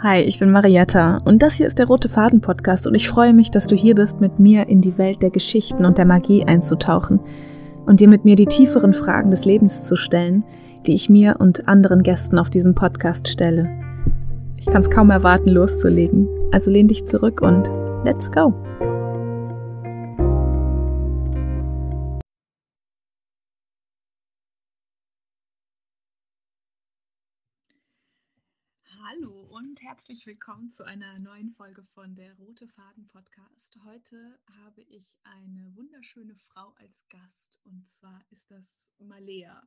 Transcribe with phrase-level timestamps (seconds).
[0.00, 3.34] Hi, ich bin Marietta und das hier ist der Rote Faden Podcast und ich freue
[3.34, 6.44] mich, dass du hier bist, mit mir in die Welt der Geschichten und der Magie
[6.44, 7.18] einzutauchen
[7.84, 10.44] und dir mit mir die tieferen Fragen des Lebens zu stellen,
[10.86, 13.68] die ich mir und anderen Gästen auf diesem Podcast stelle.
[14.56, 16.28] Ich kann es kaum erwarten, loszulegen.
[16.52, 17.68] Also lehn dich zurück und
[18.04, 18.54] let's go!
[29.88, 33.74] Herzlich willkommen zu einer neuen Folge von der Rote Faden Podcast.
[33.86, 39.66] Heute habe ich eine wunderschöne Frau als Gast und zwar ist das Malea.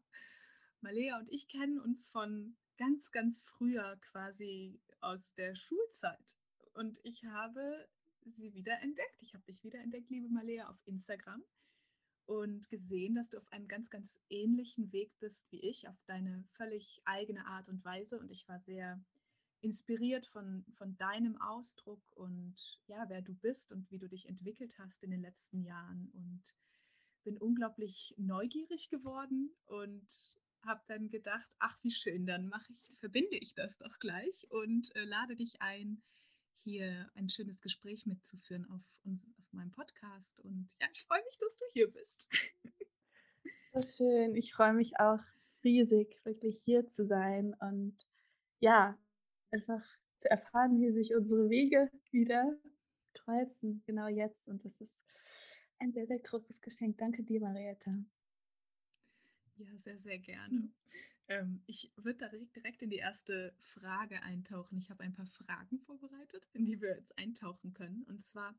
[0.81, 6.37] Malea und ich kennen uns von ganz, ganz früher quasi aus der Schulzeit
[6.75, 7.89] und ich habe
[8.23, 9.23] sie wieder entdeckt.
[9.23, 11.43] Ich habe dich wieder entdeckt, liebe Malea, auf Instagram
[12.27, 16.43] und gesehen, dass du auf einem ganz, ganz ähnlichen Weg bist wie ich, auf deine
[16.53, 19.03] völlig eigene Art und Weise und ich war sehr
[19.61, 24.75] inspiriert von, von deinem Ausdruck und ja, wer du bist und wie du dich entwickelt
[24.79, 26.09] hast in den letzten Jahren.
[26.13, 26.55] Und
[27.23, 33.37] bin unglaublich neugierig geworden und habe dann gedacht, ach wie schön, dann mache ich, verbinde
[33.37, 36.01] ich das doch gleich und äh, lade dich ein,
[36.53, 40.39] hier ein schönes Gespräch mitzuführen auf, uns, auf meinem Podcast.
[40.41, 42.29] Und ja, ich freue mich, dass du hier bist.
[43.73, 44.35] So schön.
[44.35, 45.21] Ich freue mich auch
[45.63, 47.95] riesig, wirklich hier zu sein und
[48.59, 48.97] ja,
[49.51, 49.83] einfach
[50.17, 52.45] zu erfahren, wie sich unsere Wege wieder
[53.13, 54.47] kreuzen, genau jetzt.
[54.47, 55.03] Und das ist
[55.79, 56.97] ein sehr, sehr großes Geschenk.
[56.97, 57.91] Danke dir, Marietta.
[59.57, 60.71] Ja, sehr, sehr gerne.
[61.27, 64.77] Ähm, ich würde da direkt in die erste Frage eintauchen.
[64.77, 68.03] Ich habe ein paar Fragen vorbereitet, in die wir jetzt eintauchen können.
[68.03, 68.55] Und zwar,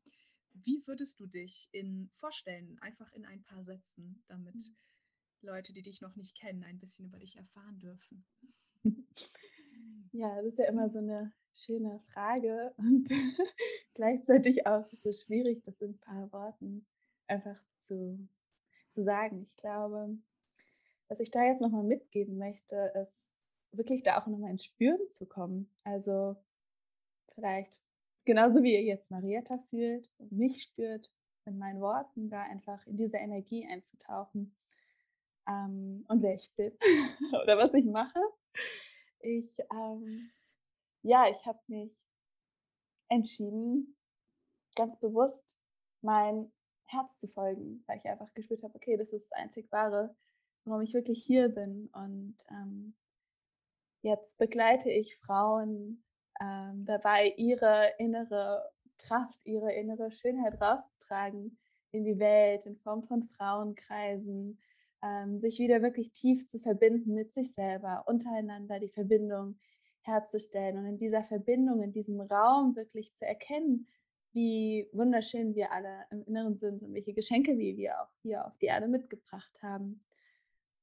[0.53, 4.75] wie würdest du dich in vorstellen, einfach in ein paar Sätzen, damit mhm.
[5.41, 8.25] Leute, die dich noch nicht kennen, ein bisschen über dich erfahren dürfen?
[10.13, 13.09] Ja, das ist ja immer so eine schöne Frage und
[13.93, 16.85] gleichzeitig auch so schwierig, das in ein paar Worten
[17.27, 18.27] einfach zu,
[18.89, 19.41] zu sagen.
[19.41, 20.15] Ich glaube,
[21.07, 25.25] was ich da jetzt nochmal mitgeben möchte, ist wirklich da auch nochmal ins Spüren zu
[25.25, 25.67] kommen.
[25.83, 26.35] Also
[27.33, 27.79] vielleicht
[28.23, 31.11] genauso wie ihr jetzt Marietta fühlt und mich spürt,
[31.45, 34.55] in meinen Worten da einfach in diese Energie einzutauchen
[35.47, 36.71] ähm, und wer ich bin
[37.43, 38.19] oder was ich mache
[39.23, 40.31] ich, ähm,
[41.01, 41.91] ja, ich habe mich
[43.09, 43.97] entschieden,
[44.75, 45.57] ganz bewusst
[46.01, 46.51] mein
[46.85, 50.15] Herz zu folgen, weil ich einfach gespürt habe, okay, das ist das einzig wahre,
[50.65, 51.89] warum ich wirklich hier bin.
[51.93, 52.95] Und ähm,
[54.01, 56.03] jetzt begleite ich Frauen
[56.41, 61.57] ähm, dabei, ihre innere Kraft, ihre innere Schönheit rauszutragen
[61.91, 64.59] in die Welt in Form von Frauenkreisen,
[65.03, 69.59] ähm, sich wieder wirklich tief zu verbinden mit sich selber, untereinander die Verbindung
[70.01, 73.87] herzustellen und in dieser Verbindung, in diesem Raum wirklich zu erkennen,
[74.33, 78.57] wie wunderschön wir alle im Inneren sind und welche Geschenke wir, wir auch hier auf
[78.57, 80.03] die Erde mitgebracht haben.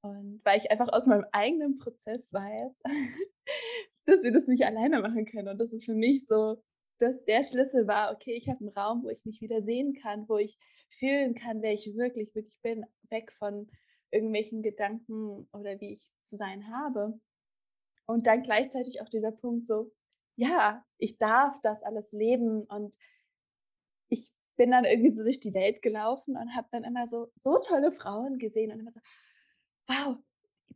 [0.03, 2.73] Und weil ich einfach aus meinem eigenen Prozess weiß,
[4.07, 5.49] dass wir das nicht alleine machen können.
[5.49, 6.63] Und das ist für mich so,
[6.99, 10.29] dass der Schlüssel war, okay, ich habe einen Raum, wo ich mich wieder sehen kann,
[10.29, 13.69] wo ich fühlen kann, wer ich wirklich, wirklich bin, weg von
[14.11, 17.21] irgendwelchen Gedanken oder wie ich zu sein habe.
[18.07, 19.93] Und dann gleichzeitig auch dieser Punkt so,
[20.37, 22.97] ja, ich darf das alles leben und
[24.09, 27.59] ich bin dann irgendwie so durch die Welt gelaufen und habe dann immer so so
[27.59, 29.01] tolle Frauen gesehen und immer so,
[29.87, 30.19] wow,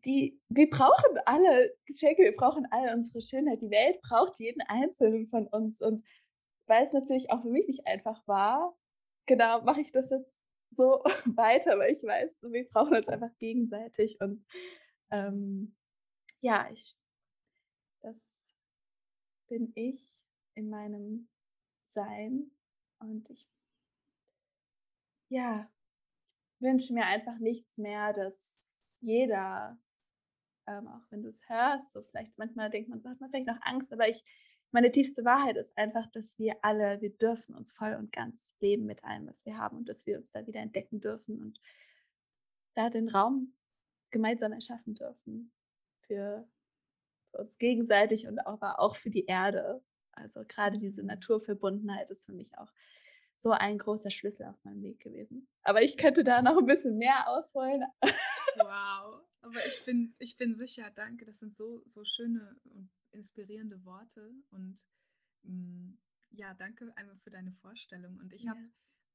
[0.05, 3.63] die, wir brauchen alle Geschenke, wir brauchen alle unsere Schönheit.
[3.63, 5.81] Die Welt braucht jeden einzelnen von uns.
[5.81, 6.03] Und
[6.67, 8.77] weil es natürlich auch für mich nicht einfach war,
[9.27, 10.44] genau, mache ich das jetzt
[10.77, 11.03] so
[11.37, 14.21] weiter, weil ich weiß, wir brauchen uns einfach gegenseitig.
[14.21, 14.45] Und
[15.11, 15.77] ähm,
[16.41, 16.97] ja, ich,
[18.01, 18.53] das
[19.49, 20.25] bin ich
[20.55, 21.29] in meinem
[21.87, 22.51] Sein.
[22.99, 23.51] Und ich,
[25.29, 25.71] ja,
[26.61, 29.79] wünsche mir einfach nichts mehr, dass jeder,
[30.67, 33.47] ähm, auch wenn du es hörst, so vielleicht manchmal denkt man, so hat man vielleicht
[33.47, 34.25] noch Angst, aber ich
[34.75, 38.87] meine tiefste Wahrheit ist einfach, dass wir alle, wir dürfen uns voll und ganz leben
[38.87, 41.61] mit allem, was wir haben und dass wir uns da wieder entdecken dürfen und
[42.75, 43.55] da den Raum
[44.11, 45.53] gemeinsam erschaffen dürfen
[46.01, 46.49] für,
[47.31, 49.81] für uns gegenseitig und aber auch für die Erde.
[50.11, 51.05] Also gerade diese.
[51.05, 52.73] Naturverbundenheit ist für mich auch
[53.37, 55.47] so ein großer Schlüssel auf meinem Weg gewesen.
[55.63, 57.85] Aber ich könnte da noch ein bisschen mehr ausholen.
[58.57, 63.85] Wow, aber ich bin, ich bin sicher, danke, das sind so, so schöne und inspirierende
[63.85, 64.87] Worte und
[65.43, 65.99] mh, mm,
[66.31, 68.19] ja, danke einmal für deine Vorstellung.
[68.19, 68.51] Und ich ja.
[68.51, 68.61] habe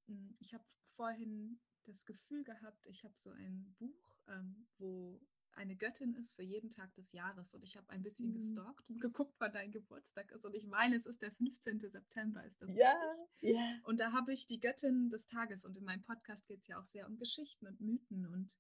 [0.08, 0.56] mm, ich
[0.96, 6.36] vorhin das Gefühl gehabt, ich habe so ein Buch, ähm, wo ein eine Göttin ist
[6.36, 7.54] für jeden Tag des Jahres.
[7.54, 8.38] Und ich habe ein bisschen mhm.
[8.38, 10.46] gestalkt und geguckt, wann dein Geburtstag ist.
[10.46, 11.82] Und ich meine, es ist der 15.
[11.82, 12.96] September, ist das Ja,
[13.42, 13.60] ja.
[13.84, 15.66] Und da habe ich die Göttin des Tages.
[15.66, 18.26] Und in meinem Podcast geht es ja auch sehr um Geschichten und Mythen.
[18.28, 18.58] Und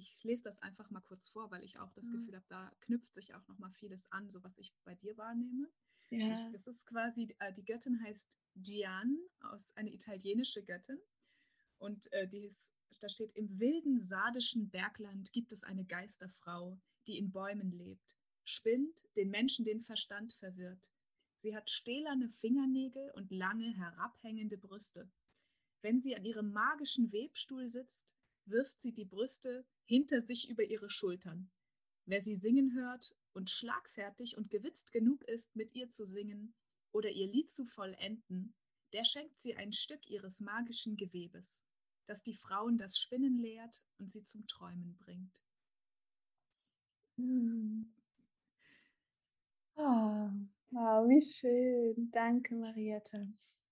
[0.00, 2.12] ich lese das einfach mal kurz vor, weil ich auch das mhm.
[2.12, 5.16] Gefühl habe, da knüpft sich auch noch mal vieles an, so was ich bei dir
[5.16, 5.70] wahrnehme.
[6.10, 6.32] Ja.
[6.32, 10.98] Ich, das ist quasi, äh, die Göttin heißt Gian, aus, eine italienische Göttin.
[11.78, 17.16] Und äh, die ist, da steht, im wilden sardischen Bergland gibt es eine Geisterfrau, die
[17.16, 20.90] in Bäumen lebt, spinnt, den Menschen den Verstand verwirrt.
[21.36, 25.10] Sie hat stählerne Fingernägel und lange, herabhängende Brüste.
[25.80, 28.14] Wenn sie an ihrem magischen Webstuhl sitzt,
[28.44, 31.50] wirft sie die Brüste hinter sich über ihre Schultern.
[32.06, 36.54] Wer sie singen hört und schlagfertig und gewitzt genug ist, mit ihr zu singen
[36.92, 38.54] oder ihr Lied zu vollenden,
[38.92, 41.64] der schenkt sie ein Stück ihres magischen Gewebes
[42.10, 45.44] das die Frauen das Spinnen lehrt und sie zum Träumen bringt.
[49.76, 50.28] Oh,
[50.70, 52.10] wow, wie schön.
[52.10, 53.28] Danke, Marietta.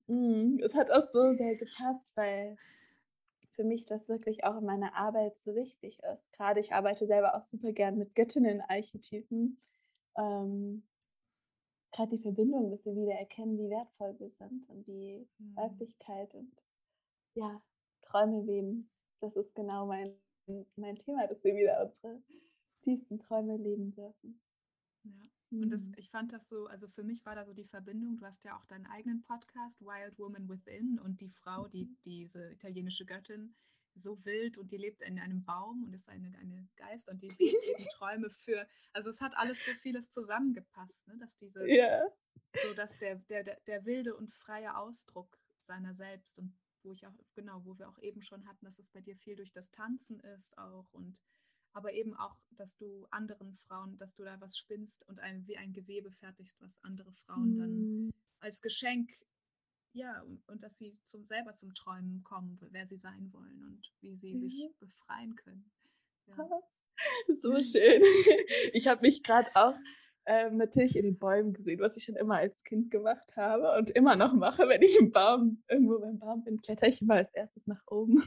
[0.06, 2.56] Mm, es hat auch so sehr gepasst, weil
[3.58, 6.32] für mich das wirklich auch in meiner Arbeit so wichtig ist.
[6.32, 9.58] Gerade ich arbeite selber auch super gern mit Göttinnen-Archetypen.
[10.16, 10.84] Ähm,
[11.90, 15.56] Gerade die Verbindung, dass wir wieder erkennen, wie wertvoll wir sind und die mhm.
[15.56, 16.52] Weiblichkeit und
[17.34, 17.60] ja,
[18.02, 18.92] Träume leben.
[19.18, 20.14] Das ist genau mein,
[20.76, 22.22] mein Thema, dass wir wieder unsere
[22.82, 24.40] tiefsten Träume leben dürfen.
[25.02, 25.10] Ja.
[25.50, 25.94] Und das, mhm.
[25.96, 28.56] ich fand das so, also für mich war da so die Verbindung, du hast ja
[28.56, 31.96] auch deinen eigenen Podcast, Wild Woman Within, und die Frau, die, mhm.
[32.04, 33.54] diese italienische Göttin,
[33.94, 37.28] so wild und die lebt in einem Baum und ist eine, eine Geist und die
[37.28, 41.16] lebt eben Träume für, also es hat alles so vieles zusammengepasst, ne?
[41.18, 42.06] dass dieses, yeah.
[42.52, 47.12] so dass der, der, der wilde und freie Ausdruck seiner selbst und wo ich auch,
[47.34, 50.20] genau, wo wir auch eben schon hatten, dass es bei dir viel durch das Tanzen
[50.20, 51.22] ist auch und
[51.78, 55.56] aber eben auch, dass du anderen Frauen, dass du da was spinnst und ein, wie
[55.56, 57.58] ein Gewebe fertigst, was andere Frauen mhm.
[57.58, 58.10] dann
[58.40, 59.08] als Geschenk,
[59.92, 63.92] ja, und, und, dass sie zum, selber zum Träumen kommen, wer sie sein wollen und
[64.00, 64.40] wie sie mhm.
[64.40, 65.70] sich befreien können.
[66.26, 66.36] Ja.
[67.28, 68.02] So schön.
[68.72, 69.76] Ich habe mich gerade auch
[70.26, 73.90] ähm, natürlich in den Bäumen gesehen, was ich schon immer als Kind gemacht habe und
[73.90, 77.32] immer noch mache, wenn ich im Baum, irgendwo beim Baum bin, kletter ich immer als
[77.34, 78.20] erstes nach oben.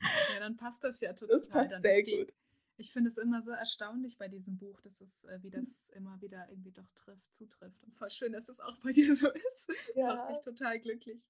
[0.00, 1.38] Ja, dann passt das ja total.
[1.38, 2.32] Das passt dann sehr die, gut.
[2.76, 6.20] Ich finde es immer so erstaunlich bei diesem Buch, dass es, äh, wie das immer
[6.20, 7.82] wieder irgendwie doch trifft, zutrifft.
[7.82, 9.68] Und voll schön, dass es auch bei dir so ist.
[9.68, 10.14] Das ja.
[10.14, 11.28] macht mich total glücklich.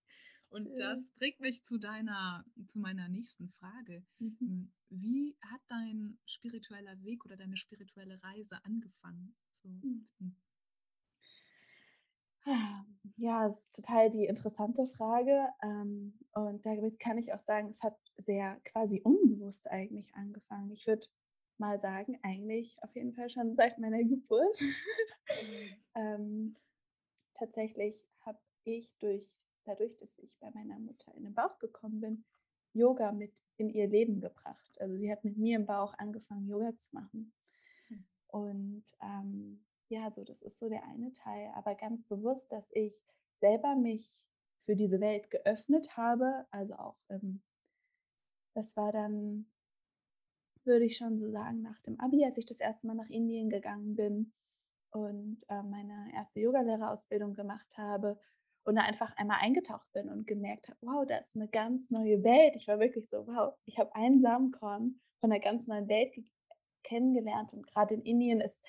[0.51, 0.77] Und Schön.
[0.77, 4.05] das bringt mich zu deiner, zu meiner nächsten Frage.
[4.19, 4.37] Mhm.
[4.41, 9.35] Hm, wie hat dein spiritueller Weg oder deine spirituelle Reise angefangen?
[9.53, 9.69] So.
[9.69, 10.09] Hm.
[10.19, 10.37] hm.
[13.17, 15.49] Ja, das ist total die interessante Frage.
[15.63, 20.71] Ähm, und damit kann ich auch sagen, es hat sehr quasi unbewusst eigentlich angefangen.
[20.71, 21.07] Ich würde
[21.57, 24.61] mal sagen, eigentlich auf jeden Fall schon seit meiner Geburt.
[24.61, 25.77] Mhm.
[25.95, 26.57] ähm,
[27.35, 32.25] tatsächlich habe ich durch dadurch, dass ich bei meiner Mutter in den Bauch gekommen bin,
[32.73, 34.81] Yoga mit in ihr Leben gebracht.
[34.81, 37.33] Also sie hat mit mir im Bauch angefangen, Yoga zu machen.
[37.89, 38.05] Hm.
[38.29, 41.51] Und ähm, ja, so das ist so der eine Teil.
[41.55, 43.05] Aber ganz bewusst, dass ich
[43.35, 44.27] selber mich
[44.59, 46.47] für diese Welt geöffnet habe.
[46.51, 47.43] Also auch, ähm,
[48.55, 49.47] das war dann,
[50.65, 53.49] würde ich schon so sagen, nach dem Abi, als ich das erste Mal nach Indien
[53.49, 54.33] gegangen bin
[54.91, 58.19] und äh, meine erste Yogalehrerausbildung gemacht habe
[58.65, 62.23] und da einfach einmal eingetaucht bin und gemerkt habe, wow, da ist eine ganz neue
[62.23, 62.55] Welt.
[62.57, 66.13] Ich war wirklich so, wow, ich habe einen Samenkorn von einer ganz neuen Welt
[66.83, 68.65] kennengelernt und gerade in Indien ist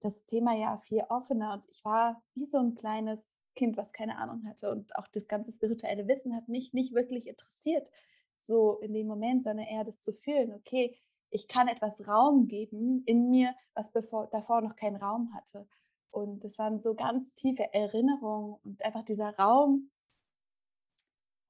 [0.00, 4.18] das Thema ja viel offener und ich war wie so ein kleines Kind, was keine
[4.18, 7.90] Ahnung hatte und auch das ganze spirituelle Wissen hat mich nicht wirklich interessiert,
[8.36, 10.96] so in dem Moment, sondern eher das zu fühlen, okay,
[11.30, 15.66] ich kann etwas Raum geben in mir, was bevor, davor noch keinen Raum hatte.
[16.10, 19.90] Und es waren so ganz tiefe Erinnerungen und einfach dieser Raum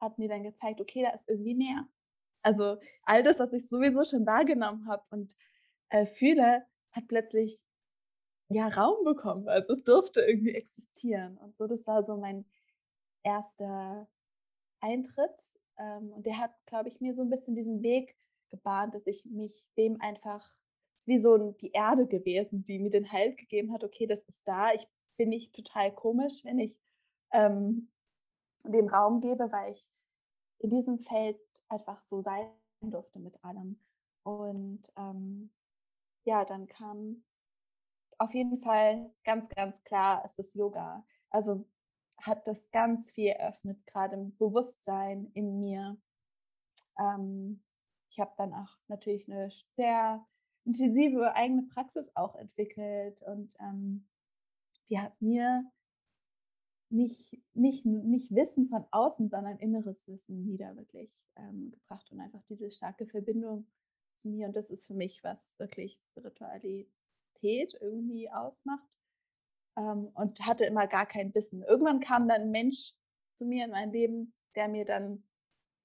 [0.01, 1.87] hat mir dann gezeigt, okay, da ist irgendwie mehr.
[2.43, 5.35] Also all das, was ich sowieso schon wahrgenommen habe und
[5.91, 7.63] äh, fühle, hat plötzlich
[8.49, 9.49] ja Raum bekommen.
[9.49, 11.39] Also es durfte irgendwie existieren.
[11.39, 12.45] Und so, das war so mein
[13.23, 14.09] erster
[14.81, 15.59] Eintritt.
[15.79, 18.17] Ähm, und der hat, glaube ich, mir so ein bisschen diesen Weg
[18.51, 20.57] gebahnt, dass ich mich dem einfach
[21.07, 24.73] wie so die Erde gewesen, die mir den Halt gegeben hat, okay, das ist da.
[24.73, 26.79] Ich bin nicht total komisch, wenn ich
[27.33, 27.91] ähm,
[28.65, 29.91] dem Raum gebe, weil ich
[30.59, 31.39] in diesem Feld
[31.69, 32.51] einfach so sein
[32.81, 33.79] durfte mit allem.
[34.23, 35.51] Und ähm,
[36.25, 37.23] ja, dann kam
[38.19, 41.05] auf jeden Fall ganz, ganz klar, ist das Yoga.
[41.31, 41.67] Also
[42.19, 45.97] hat das ganz viel eröffnet, gerade im Bewusstsein in mir.
[46.99, 47.63] Ähm,
[48.11, 50.27] ich habe dann auch natürlich eine sehr
[50.65, 54.07] intensive eigene Praxis auch entwickelt und ähm,
[54.89, 55.71] die hat mir
[56.91, 62.43] nicht, nicht, nicht Wissen von außen, sondern inneres Wissen wieder wirklich ähm, gebracht und einfach
[62.45, 63.67] diese starke Verbindung
[64.15, 64.47] zu mir.
[64.47, 68.89] Und das ist für mich, was wirklich Spiritualität irgendwie ausmacht.
[69.77, 71.63] Ähm, und hatte immer gar kein Wissen.
[71.63, 72.93] Irgendwann kam dann ein Mensch
[73.35, 75.25] zu mir in mein Leben, der mir dann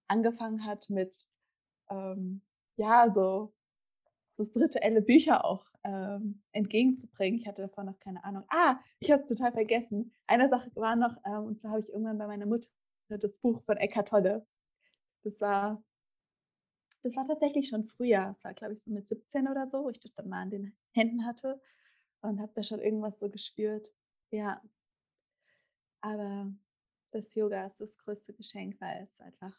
[0.08, 1.26] angefangen hat mit,
[1.90, 2.42] ähm,
[2.78, 3.54] ja, so,
[4.30, 7.40] so spirituelle Bücher auch ähm, entgegenzubringen.
[7.40, 8.44] Ich hatte davon noch keine Ahnung.
[8.50, 10.14] Ah, ich habe es total vergessen.
[10.28, 12.70] Eine Sache war noch, ähm, und zwar habe ich irgendwann bei meiner Mutter
[13.10, 14.46] das Buch von Eckhart Tolle.
[15.24, 15.84] Das war,
[17.02, 18.28] das war tatsächlich schon früher.
[18.28, 20.50] Das war, glaube ich, so mit 17 oder so, wo ich das dann mal in
[20.52, 21.60] den Händen hatte
[22.22, 23.92] und habe da schon irgendwas so gespürt.
[24.32, 24.62] Ja.
[26.02, 26.52] Aber
[27.12, 29.56] das Yoga ist das größte Geschenk, weil es einfach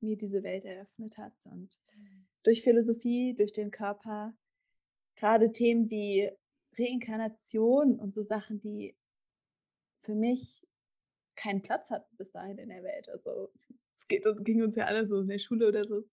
[0.00, 1.34] mir diese Welt eröffnet hat.
[1.46, 2.26] Und mhm.
[2.44, 4.34] durch Philosophie, durch den Körper,
[5.16, 6.30] gerade Themen wie
[6.78, 8.96] Reinkarnation und so Sachen, die
[9.98, 10.66] für mich
[11.36, 13.08] keinen Platz hatten bis dahin in der Welt.
[13.08, 13.50] Also
[13.94, 16.04] es ging uns ja alle so in der Schule oder so.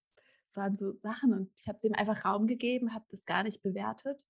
[0.47, 3.61] Es waren so Sachen und ich habe dem einfach Raum gegeben, habe das gar nicht
[3.61, 4.25] bewertet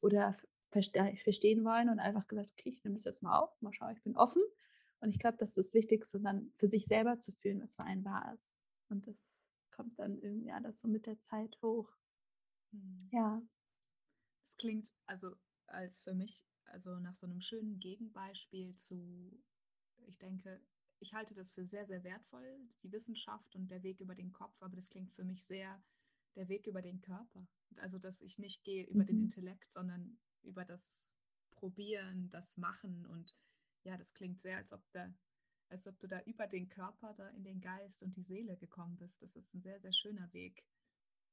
[0.00, 0.36] oder
[0.70, 4.02] verstehen wollen und einfach gesagt, okay, ich nehme das jetzt mal auf, mal schauen, ich
[4.02, 4.42] bin offen.
[5.00, 7.84] Und ich glaube, das ist das Wichtigste, dann für sich selber zu fühlen, was für
[7.84, 8.54] einen wahr ist.
[8.88, 9.18] Und das
[9.70, 11.92] kommt dann irgendwie alles so mit der Zeit hoch.
[12.72, 12.98] Mhm.
[13.12, 13.42] Ja.
[14.42, 15.36] Das klingt also
[15.66, 19.38] als für mich, also nach so einem schönen Gegenbeispiel zu,
[20.06, 20.60] ich denke,
[20.98, 24.56] ich halte das für sehr, sehr wertvoll, die Wissenschaft und der Weg über den Kopf,
[24.60, 25.82] aber das klingt für mich sehr
[26.36, 27.46] der Weg über den Körper.
[27.78, 29.06] Also, dass ich nicht gehe über mhm.
[29.06, 31.16] den Intellekt, sondern über das
[31.50, 33.34] Probieren, das Machen und
[33.84, 35.12] ja, das klingt sehr, als ob da
[35.68, 38.96] als ob du da über den Körper da in den Geist und die Seele gekommen
[38.96, 39.22] bist.
[39.22, 40.64] Das ist ein sehr, sehr schöner Weg.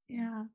[0.08, 0.50] Ja,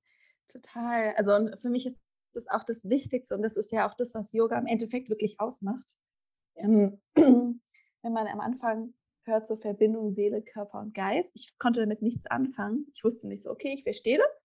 [0.47, 1.15] total.
[1.15, 2.01] Also für mich ist
[2.33, 5.41] das auch das Wichtigste und das ist ja auch das, was Yoga im Endeffekt wirklich
[5.41, 5.97] ausmacht.
[6.57, 8.95] Ähm, wenn man am Anfang
[9.29, 12.87] hört, so Verbindung Seele, Körper und Geist, ich konnte damit nichts anfangen.
[12.93, 14.43] Ich wusste nicht so, okay, ich verstehe das.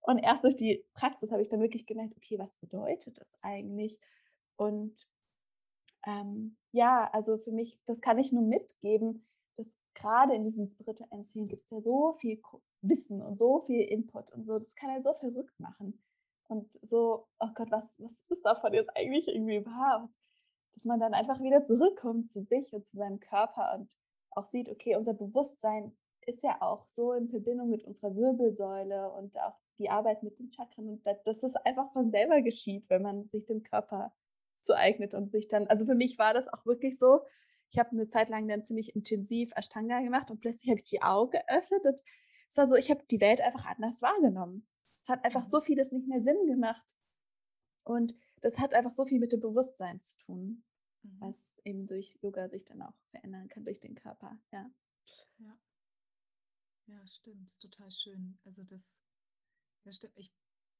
[0.00, 3.98] Und erst durch die Praxis habe ich dann wirklich gemerkt, okay, was bedeutet das eigentlich?
[4.56, 5.06] Und
[6.06, 11.26] ähm, ja, also für mich, das kann ich nur mitgeben, dass gerade in diesen spirituellen
[11.26, 12.40] Szenen gibt es ja so viel
[12.80, 16.00] Wissen und so viel Input und so, das kann einen so verrückt machen.
[16.46, 19.58] Und so, oh Gott, was, was ist davon jetzt eigentlich irgendwie?
[19.58, 23.92] Und dass man dann einfach wieder zurückkommt zu sich und zu seinem Körper und
[24.38, 29.38] auch sieht, okay, unser Bewusstsein ist ja auch so in Verbindung mit unserer Wirbelsäule und
[29.38, 33.28] auch die Arbeit mit den Chakren und dass das einfach von selber geschieht, wenn man
[33.28, 34.12] sich dem Körper
[34.60, 37.20] zueignet und sich dann, also für mich war das auch wirklich so,
[37.70, 41.02] ich habe eine Zeit lang dann ziemlich intensiv Ashtanga gemacht und plötzlich habe ich die
[41.02, 42.00] Augen geöffnet und
[42.48, 44.66] es war so, ich habe die Welt einfach anders wahrgenommen.
[45.02, 45.50] Es hat einfach mhm.
[45.50, 46.94] so vieles nicht mehr Sinn gemacht.
[47.84, 50.64] Und das hat einfach so viel mit dem Bewusstsein zu tun,
[51.02, 51.20] mhm.
[51.20, 54.70] was eben durch Yoga sich dann auch verändern kann, durch den Körper, ja.
[55.38, 55.58] Ja,
[56.86, 58.38] ja stimmt, total schön.
[58.44, 59.00] Also das,
[59.84, 60.14] das stimmt.
[60.16, 60.32] Ich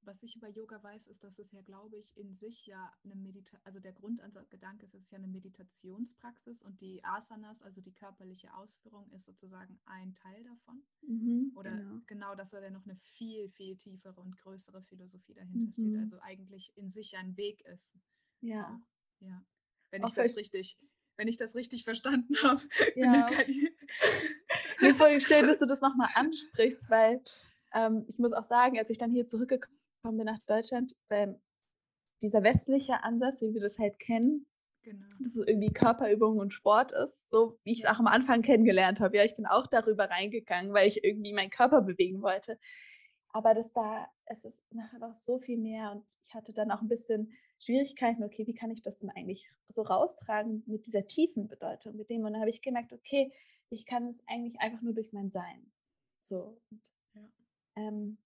[0.03, 3.17] was ich über Yoga weiß, ist, dass es ja, glaube ich, in sich ja eine
[3.17, 7.93] Meditation, also der Grundgedanke ist, es ist ja eine Meditationspraxis und die Asanas, also die
[7.93, 10.83] körperliche Ausführung, ist sozusagen ein Teil davon.
[11.03, 12.01] Mhm, Oder genau.
[12.07, 15.73] genau, dass da ja noch eine viel, viel tiefere und größere Philosophie dahinter mhm.
[15.73, 15.97] steht.
[15.97, 17.99] Also eigentlich in sich ein Weg ist.
[18.41, 18.75] Ja.
[18.75, 19.45] Auch, ja.
[19.91, 20.79] Wenn ich das richtig,
[21.17, 22.61] wenn ich das richtig verstanden habe.
[22.95, 23.31] Ja.
[24.81, 27.23] Mir schön, dass du das nochmal ansprichst, weil
[27.75, 31.41] ähm, ich muss auch sagen, als ich dann hier zurückgekommen gekommen bin nach Deutschland, weil
[32.23, 34.47] dieser westliche Ansatz, wie wir das halt kennen,
[34.83, 35.05] genau.
[35.21, 39.01] dass es irgendwie Körperübung und Sport ist, so wie ich es auch am Anfang kennengelernt
[39.01, 39.17] habe.
[39.17, 42.59] Ja, ich bin auch darüber reingegangen, weil ich irgendwie meinen Körper bewegen wollte.
[43.31, 46.89] Aber das da, es ist einfach so viel mehr und ich hatte dann auch ein
[46.89, 51.97] bisschen Schwierigkeiten, okay, wie kann ich das denn eigentlich so raustragen mit dieser tiefen Bedeutung,
[51.97, 53.33] mit dem und dann habe ich gemerkt, okay,
[53.71, 55.71] ich kann es eigentlich einfach nur durch mein Sein.
[56.21, 56.61] So.
[56.71, 56.83] Und,
[57.15, 57.29] ja.
[57.77, 58.19] ähm,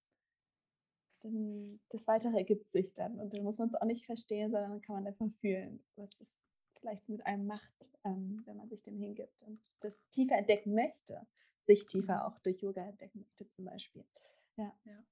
[1.21, 3.19] dann das Weitere ergibt sich dann.
[3.21, 6.21] Und dann muss man es auch nicht verstehen, sondern dann kann man einfach fühlen, was
[6.21, 6.41] es
[6.79, 11.27] vielleicht mit einem macht, ähm, wenn man sich dem hingibt und das tiefer entdecken möchte,
[11.65, 12.23] sich tiefer mhm.
[12.23, 14.05] auch durch Yoga entdecken möchte zum Beispiel.
[14.57, 14.77] Ja.
[14.85, 15.05] ja.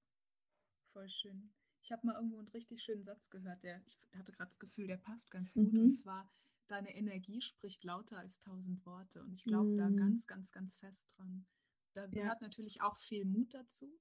[0.93, 1.51] Voll schön.
[1.83, 4.87] Ich habe mal irgendwo einen richtig schönen Satz gehört, der, ich hatte gerade das Gefühl,
[4.87, 5.73] der passt ganz gut.
[5.73, 5.79] Mhm.
[5.85, 6.29] Und zwar,
[6.67, 9.23] deine Energie spricht lauter als tausend Worte.
[9.23, 9.77] Und ich glaube mhm.
[9.77, 11.45] da ganz, ganz, ganz fest dran.
[11.93, 12.47] Da gehört ja.
[12.47, 13.99] natürlich auch viel Mut dazu,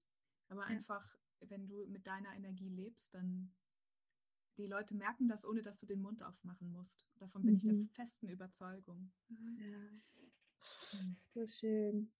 [0.49, 0.66] aber ja.
[0.68, 1.18] einfach
[1.49, 3.52] wenn du mit deiner Energie lebst, dann
[4.59, 7.06] die Leute merken das, ohne dass du den Mund aufmachen musst.
[7.18, 7.56] Davon bin mhm.
[7.56, 7.88] ich der mhm.
[7.88, 9.11] festen Überzeugung.
[9.28, 9.90] Ja.
[11.35, 12.12] So schön.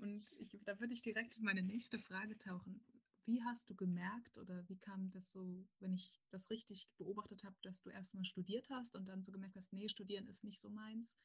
[0.00, 2.80] Und ich, da würde ich direkt in meine nächste Frage tauchen.
[3.26, 7.54] wie hast du gemerkt oder wie kam das so, wenn ich das richtig beobachtet habe,
[7.62, 10.70] dass du erstmal studiert hast und dann so gemerkt hast, nee, studieren ist nicht so
[10.70, 11.16] meins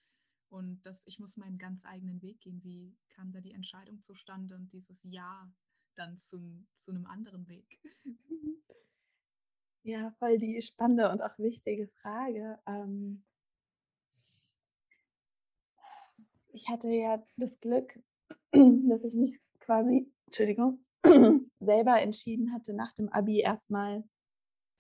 [0.50, 2.64] und dass ich muss meinen ganz eigenen Weg gehen.
[2.64, 5.52] Wie kam da die Entscheidung zustande und dieses Ja
[5.96, 7.80] dann zum, zu einem anderen Weg?
[9.88, 12.60] Ja, voll die spannende und auch wichtige Frage.
[12.66, 13.24] Ähm
[16.52, 18.00] ich hatte ja das Glück,
[18.90, 20.80] dass ich mich quasi, Entschuldigung,
[21.60, 24.04] selber entschieden hatte, nach dem Abi erstmal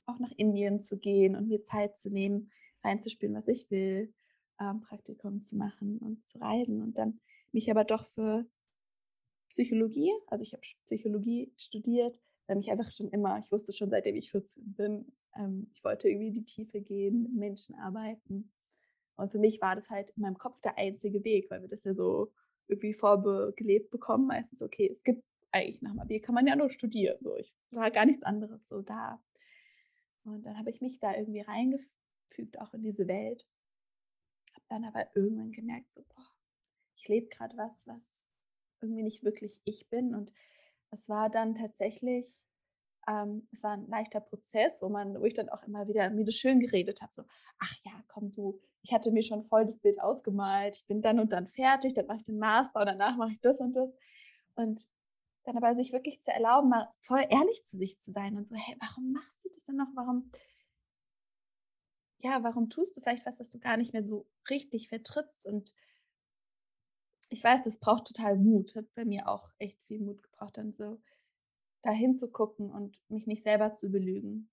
[0.05, 2.51] auch nach Indien zu gehen und mir Zeit zu nehmen,
[2.83, 4.13] reinzuspielen, was ich will,
[4.59, 7.19] ähm, Praktikum zu machen und zu reisen und dann
[7.51, 8.45] mich aber doch für
[9.49, 14.15] Psychologie, also ich habe Psychologie studiert, weil mich einfach schon immer, ich wusste schon seitdem
[14.15, 18.51] ich 14 bin, ähm, ich wollte irgendwie in die Tiefe gehen, mit Menschen arbeiten.
[19.15, 21.83] Und für mich war das halt in meinem Kopf der einzige Weg, weil wir das
[21.83, 22.31] ja so
[22.67, 24.27] irgendwie vorgelebt bekommen.
[24.27, 27.17] Meistens, okay, es gibt eigentlich nach Abi, kann man ja nur studieren.
[27.21, 29.23] So, ich war gar nichts anderes so da.
[30.23, 33.47] Und dann habe ich mich da irgendwie reingefügt, auch in diese Welt.
[34.53, 36.27] Habe dann aber irgendwann gemerkt, so, boah,
[36.95, 38.27] ich lebe gerade was, was
[38.81, 40.15] irgendwie nicht wirklich ich bin.
[40.15, 40.33] Und
[40.91, 42.43] es war dann tatsächlich,
[43.07, 46.23] ähm, es war ein leichter Prozess, wo man, wo ich dann auch immer wieder mir
[46.25, 47.23] das schön geredet habe, so,
[47.59, 51.19] ach ja, komm du, ich hatte mir schon voll das Bild ausgemalt, ich bin dann
[51.19, 53.93] und dann fertig, dann mache ich den Master und danach mache ich das und das.
[54.55, 54.87] Und
[55.43, 58.55] dann aber sich wirklich zu erlauben, mal voll ehrlich zu sich zu sein und so,
[58.55, 59.89] hey, warum machst du das denn noch?
[59.95, 60.29] Warum,
[62.19, 65.45] ja, warum tust du vielleicht was, das du gar nicht mehr so richtig vertrittst?
[65.45, 65.73] Und
[67.29, 70.73] ich weiß, das braucht total Mut, hat bei mir auch echt viel Mut gebraucht, dann
[70.73, 70.99] so
[71.85, 74.49] dahin zu gucken und mich nicht selber zu belügen.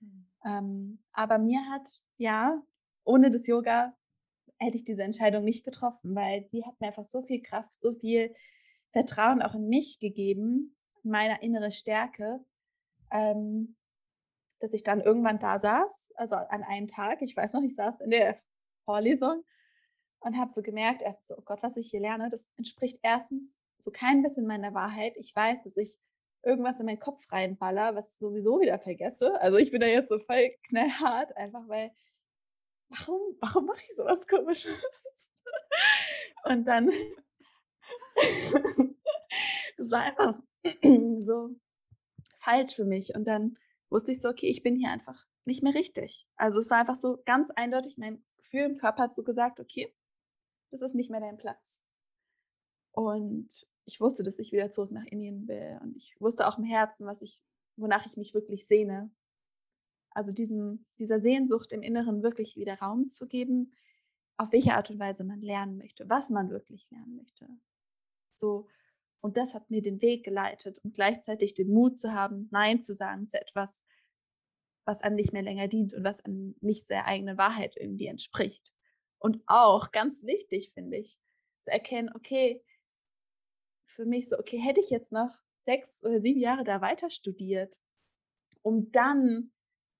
[0.00, 0.26] Mhm.
[0.44, 2.62] Ähm, aber mir hat, ja,
[3.04, 3.96] ohne das Yoga
[4.58, 7.92] hätte ich diese Entscheidung nicht getroffen, weil die hat mir einfach so viel Kraft, so
[7.92, 8.34] viel
[8.90, 12.44] Vertrauen auch in mich gegeben, in meine innere Stärke,
[13.10, 13.76] ähm,
[14.60, 18.00] dass ich dann irgendwann da saß, also an einem Tag, ich weiß noch, ich saß
[18.00, 18.38] in der
[18.84, 19.44] Vorlesung
[20.20, 23.56] und habe so gemerkt, erst so, oh Gott, was ich hier lerne, das entspricht erstens
[23.78, 25.14] so kein bisschen meiner Wahrheit.
[25.16, 25.98] Ich weiß, dass ich
[26.44, 29.40] irgendwas in meinen Kopf reinballer, was ich sowieso wieder vergesse.
[29.40, 31.92] Also ich bin da jetzt so voll knallhart, einfach weil,
[32.88, 34.74] warum, warum mache ich sowas komisches?
[36.44, 36.90] Und dann
[39.76, 40.34] das war einfach
[41.24, 41.50] so
[42.38, 43.14] falsch für mich.
[43.14, 43.56] Und dann
[43.90, 46.26] wusste ich so, okay, ich bin hier einfach nicht mehr richtig.
[46.36, 49.94] Also es war einfach so ganz eindeutig, mein Gefühl im Körper hat so gesagt, okay,
[50.70, 51.82] das ist nicht mehr dein Platz.
[52.92, 55.78] Und ich wusste, dass ich wieder zurück nach Indien will.
[55.82, 57.40] Und ich wusste auch im Herzen, was ich,
[57.76, 59.10] wonach ich mich wirklich sehne.
[60.10, 63.72] Also diesem, dieser Sehnsucht im Inneren wirklich wieder Raum zu geben,
[64.36, 67.48] auf welche Art und Weise man lernen möchte, was man wirklich lernen möchte.
[68.34, 68.68] So.
[69.20, 72.94] Und das hat mir den Weg geleitet und gleichzeitig den Mut zu haben, Nein zu
[72.94, 73.82] sagen zu etwas,
[74.84, 78.74] was einem nicht mehr länger dient und was einem nicht der eigenen Wahrheit irgendwie entspricht.
[79.18, 81.18] Und auch ganz wichtig finde ich,
[81.60, 82.62] zu erkennen, okay,
[83.84, 85.30] für mich so, okay, hätte ich jetzt noch
[85.64, 87.80] sechs oder sieben Jahre da weiter studiert,
[88.62, 89.52] um dann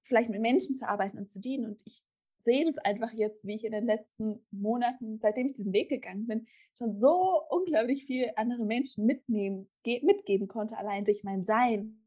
[0.03, 1.67] vielleicht mit Menschen zu arbeiten und zu dienen.
[1.67, 2.03] Und ich
[2.41, 6.27] sehe das einfach jetzt, wie ich in den letzten Monaten, seitdem ich diesen Weg gegangen
[6.27, 12.01] bin, schon so unglaublich viel andere Menschen mitnehmen, mitgeben konnte, allein durch mein Sein.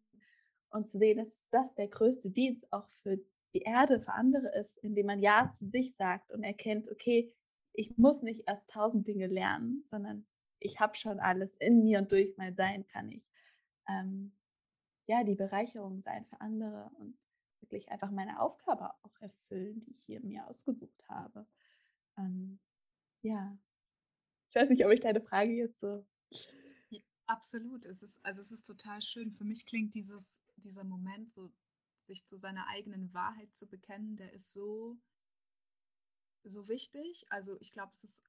[0.70, 3.18] Und zu sehen, dass das der größte Dienst auch für
[3.54, 7.34] die Erde, für andere ist, indem man Ja zu sich sagt und erkennt, okay,
[7.74, 10.28] ich muss nicht erst tausend Dinge lernen, sondern
[10.60, 13.28] ich habe schon alles in mir und durch mein Sein kann ich
[13.88, 14.32] ähm,
[15.06, 17.18] ja die Bereicherung sein für andere und
[17.62, 21.46] wirklich einfach meine Aufgabe auch erfüllen, die ich hier mir ausgesucht habe.
[22.18, 22.60] Ähm,
[23.22, 23.58] ja,
[24.50, 26.06] ich weiß nicht, ob ich deine Frage jetzt so.
[26.90, 27.86] Ja, absolut.
[27.86, 29.34] Es ist, also es ist total schön.
[29.34, 31.52] Für mich klingt dieses, dieser Moment, so
[32.00, 34.98] sich zu seiner eigenen Wahrheit zu bekennen, der ist so,
[36.44, 37.26] so wichtig.
[37.30, 38.24] Also ich glaube, es ist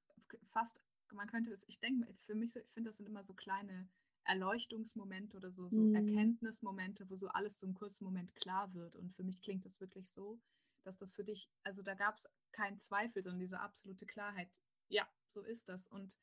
[0.49, 0.81] fast,
[1.13, 3.89] man könnte es, ich denke, für mich, ich finde, das sind immer so kleine
[4.23, 5.95] Erleuchtungsmomente oder so, so mhm.
[5.95, 8.95] Erkenntnismomente, wo so alles so einen kurzen Moment klar wird.
[8.95, 10.39] Und für mich klingt das wirklich so,
[10.83, 14.59] dass das für dich, also da gab es keinen Zweifel, sondern diese absolute Klarheit.
[14.87, 15.87] Ja, so ist das.
[15.87, 16.19] Und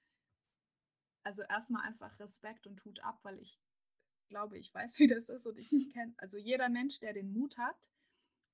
[1.23, 3.61] also erstmal einfach Respekt und Hut ab, weil ich
[4.29, 7.59] glaube, ich weiß, wie das ist und ich kenne, also jeder Mensch, der den Mut
[7.59, 7.91] hat,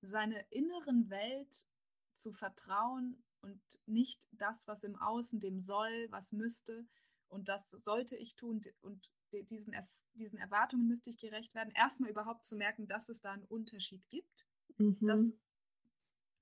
[0.00, 1.66] seine inneren Welt
[2.14, 6.86] zu vertrauen und nicht das, was im Außen dem soll, was müsste
[7.32, 9.74] und das sollte ich tun und diesen,
[10.12, 14.06] diesen Erwartungen müsste ich gerecht werden, erstmal überhaupt zu merken, dass es da einen Unterschied
[14.10, 14.46] gibt.
[14.76, 14.98] Mhm.
[15.00, 15.32] Dass,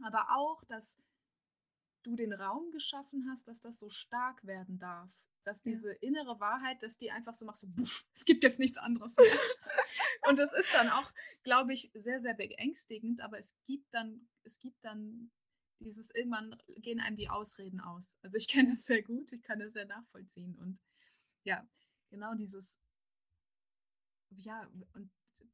[0.02, 1.00] aber auch, dass
[2.02, 5.12] du den Raum geschaffen hast, dass das so stark werden darf.
[5.44, 8.76] dass diese innere Wahrheit, dass die einfach so macht, so, buff, es gibt jetzt nichts
[8.76, 9.26] anderes mehr.
[10.28, 11.10] und das ist dann auch,
[11.44, 15.30] glaube ich, sehr, sehr beängstigend, aber es gibt dann, es gibt dann
[15.80, 18.18] dieses, irgendwann gehen einem die Ausreden aus.
[18.22, 20.56] Also ich kenne das sehr gut, ich kann das sehr nachvollziehen.
[20.56, 20.80] Und
[21.44, 21.66] ja,
[22.10, 22.78] genau dieses,
[24.30, 25.10] ja, und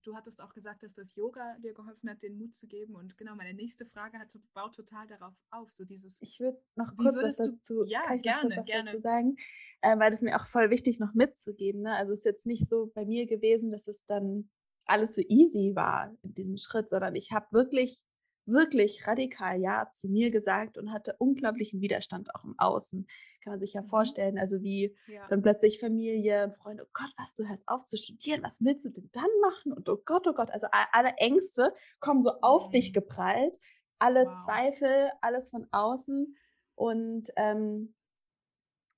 [0.06, 2.94] du hattest auch gesagt, dass das Yoga dir geholfen hat, den Mut zu geben.
[2.94, 5.70] Und genau, meine nächste Frage hat, baut total darauf auf.
[5.72, 6.22] So dieses.
[6.22, 8.90] Ich würde noch kurz was dazu, du, ja, gerne, gerne.
[8.90, 9.36] dazu sagen,
[9.82, 11.82] äh, weil das mir auch voll wichtig noch mitzugeben.
[11.82, 11.94] Ne?
[11.96, 14.48] Also es ist jetzt nicht so bei mir gewesen, dass es dann
[14.84, 18.04] alles so easy war in diesem Schritt, sondern ich habe wirklich,
[18.46, 23.06] wirklich radikal Ja zu mir gesagt und hatte unglaublichen Widerstand auch im Außen
[23.46, 23.86] kann man sich ja mhm.
[23.86, 25.24] vorstellen, also wie ja.
[25.28, 28.86] dann plötzlich Familie und Freunde, oh Gott, was, du hörst auf zu studieren, was willst
[28.86, 29.72] du denn dann machen?
[29.72, 32.72] Und oh Gott, oh Gott, also alle Ängste kommen so auf mhm.
[32.72, 33.56] dich geprallt,
[34.00, 34.34] alle wow.
[34.34, 36.36] Zweifel, alles von außen
[36.74, 37.94] und ähm,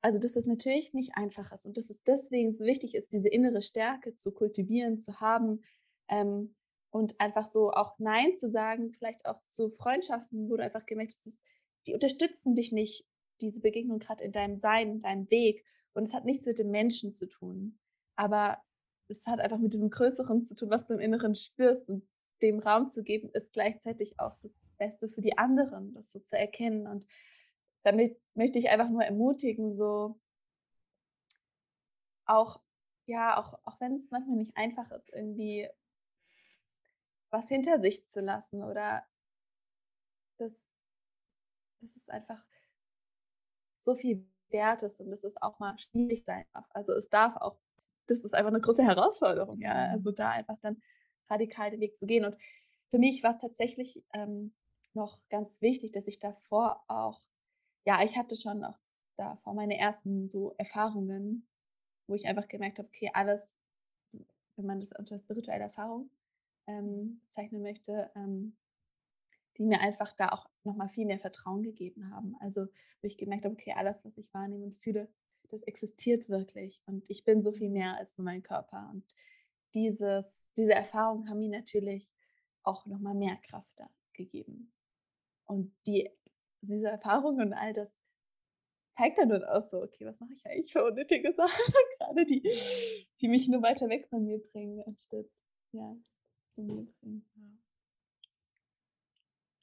[0.00, 3.28] also dass das natürlich nicht einfach ist und dass es deswegen so wichtig ist, diese
[3.28, 5.62] innere Stärke zu kultivieren, zu haben
[6.08, 6.54] ähm,
[6.98, 11.16] und einfach so auch Nein zu sagen, vielleicht auch zu Freundschaften, wo du einfach gemerkt
[11.24, 11.42] hast,
[11.86, 13.06] die unterstützen dich nicht
[13.40, 15.64] diese Begegnung gerade in deinem Sein, in deinem Weg.
[15.94, 17.78] Und es hat nichts mit dem Menschen zu tun.
[18.16, 18.58] Aber
[19.08, 21.88] es hat einfach mit diesem Größeren zu tun, was du im Inneren spürst.
[21.88, 22.06] Und
[22.42, 26.36] dem Raum zu geben, ist gleichzeitig auch das Beste für die anderen, das so zu
[26.36, 26.86] erkennen.
[26.86, 27.06] Und
[27.82, 30.20] damit möchte ich einfach nur ermutigen, so
[32.26, 32.60] auch,
[33.06, 35.68] ja, auch, auch wenn es manchmal nicht einfach ist, irgendwie
[37.30, 39.04] was hinter sich zu lassen oder
[40.38, 40.68] das,
[41.80, 42.44] das ist einfach
[43.78, 46.66] so viel wert ist und dass es auch mal schwierig sein darf.
[46.70, 47.58] Also es darf auch,
[48.06, 49.90] das ist einfach eine große Herausforderung, ja.
[49.90, 50.82] Also da einfach dann
[51.28, 52.24] radikal den Weg zu gehen.
[52.24, 52.36] Und
[52.88, 54.54] für mich war es tatsächlich ähm,
[54.94, 57.20] noch ganz wichtig, dass ich davor auch,
[57.84, 58.78] ja, ich hatte schon auch
[59.16, 61.46] davor meine ersten so Erfahrungen,
[62.06, 63.54] wo ich einfach gemerkt habe, okay, alles,
[64.56, 66.10] wenn man das unter spirituelle Erfahrung
[66.68, 68.56] ähm, bezeichnen möchte, ähm,
[69.56, 72.36] die mir einfach da auch nochmal viel mehr Vertrauen gegeben haben.
[72.38, 75.08] Also, wo ich gemerkt habe, okay, alles, was ich wahrnehme und fühle,
[75.50, 76.80] das existiert wirklich.
[76.86, 78.88] Und ich bin so viel mehr als nur mein Körper.
[78.92, 79.04] Und
[79.74, 82.08] dieses, diese Erfahrungen haben mir natürlich
[82.62, 84.72] auch nochmal mehr Kraft da gegeben.
[85.46, 86.08] Und die,
[86.60, 87.98] diese Erfahrungen und all das
[88.92, 92.42] zeigt dann auch so, okay, was mache ich eigentlich für unnötige Sachen, gerade die,
[93.20, 95.30] die mich nur weiter weg von mir bringen, anstatt
[95.72, 95.96] ja,
[96.58, 97.60] zu mir bringen.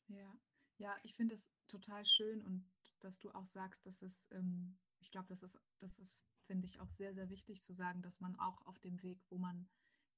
[0.08, 0.18] Ja.
[0.18, 0.40] Ja,
[0.78, 2.66] ja, ich finde es total schön und
[3.00, 6.80] dass du auch sagst, dass es, ähm, ich glaube, das ist, das ist, finde ich,
[6.80, 9.68] auch sehr, sehr wichtig zu sagen, dass man auch auf dem Weg, wo man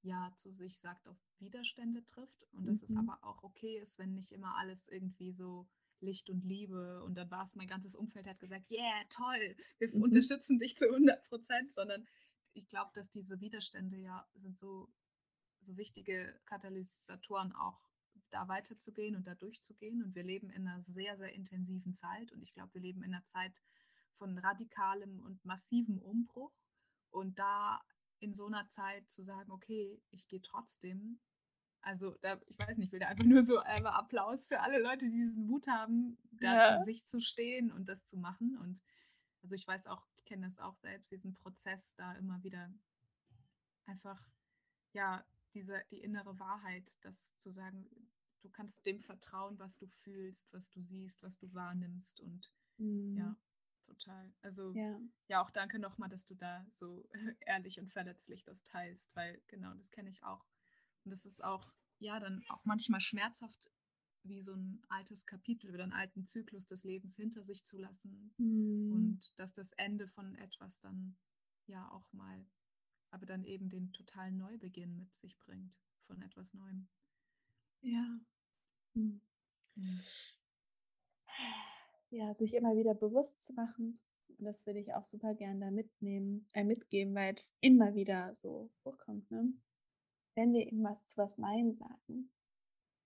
[0.02, 3.08] ja zu sich sagt, auf Widerstände trifft und dass es mhm.
[3.08, 5.68] aber auch okay ist, wenn nicht immer alles irgendwie so
[6.00, 9.88] Licht und Liebe und dann war es, mein ganzes Umfeld hat gesagt, yeah, toll, wir
[9.94, 10.02] mhm.
[10.02, 12.06] unterstützen dich zu 100 Prozent, sondern
[12.52, 14.92] ich glaube, dass diese Widerstände ja sind so,
[15.60, 17.78] so wichtige Katalysatoren auch
[18.30, 20.02] da weiterzugehen und da durchzugehen.
[20.02, 22.32] Und wir leben in einer sehr, sehr intensiven Zeit.
[22.32, 23.62] Und ich glaube, wir leben in einer Zeit
[24.12, 26.52] von radikalem und massivem Umbruch.
[27.10, 27.80] Und da
[28.20, 31.20] in so einer Zeit zu sagen, okay, ich gehe trotzdem.
[31.80, 34.80] Also, da, ich weiß nicht, ich will da einfach nur so einfach Applaus für alle
[34.80, 36.78] Leute, die diesen Mut haben, da ja.
[36.78, 38.58] zu sich zu stehen und das zu machen.
[38.58, 38.82] Und
[39.42, 42.70] also ich weiß auch, ich kenne das auch selbst, diesen Prozess da immer wieder
[43.86, 44.20] einfach,
[44.92, 47.88] ja, diese, die innere Wahrheit, das zu sagen,
[48.42, 53.16] du kannst dem vertrauen, was du fühlst, was du siehst, was du wahrnimmst und mhm.
[53.16, 53.36] ja,
[53.82, 54.32] total.
[54.42, 55.00] Also ja.
[55.28, 57.08] ja, auch danke nochmal, dass du da so
[57.40, 60.44] ehrlich und verletzlich das teilst, weil genau, das kenne ich auch.
[61.04, 63.70] Und das ist auch, ja, dann auch manchmal schmerzhaft,
[64.24, 68.34] wie so ein altes Kapitel, wieder einen alten Zyklus des Lebens hinter sich zu lassen.
[68.38, 68.92] Mhm.
[68.92, 71.16] Und dass das Ende von etwas dann
[71.66, 72.46] ja auch mal,
[73.10, 76.88] aber dann eben den totalen Neubeginn mit sich bringt, von etwas Neuem.
[77.80, 78.20] Ja.
[78.94, 79.20] Hm.
[82.10, 84.00] Ja, sich immer wieder bewusst zu machen.
[84.28, 88.34] Und das würde ich auch super gerne da mitnehmen, äh, mitgeben, weil es immer wieder
[88.34, 89.30] so hochkommt.
[89.30, 89.52] Ne?
[90.34, 92.30] Wenn wir eben was zu was Nein sagen,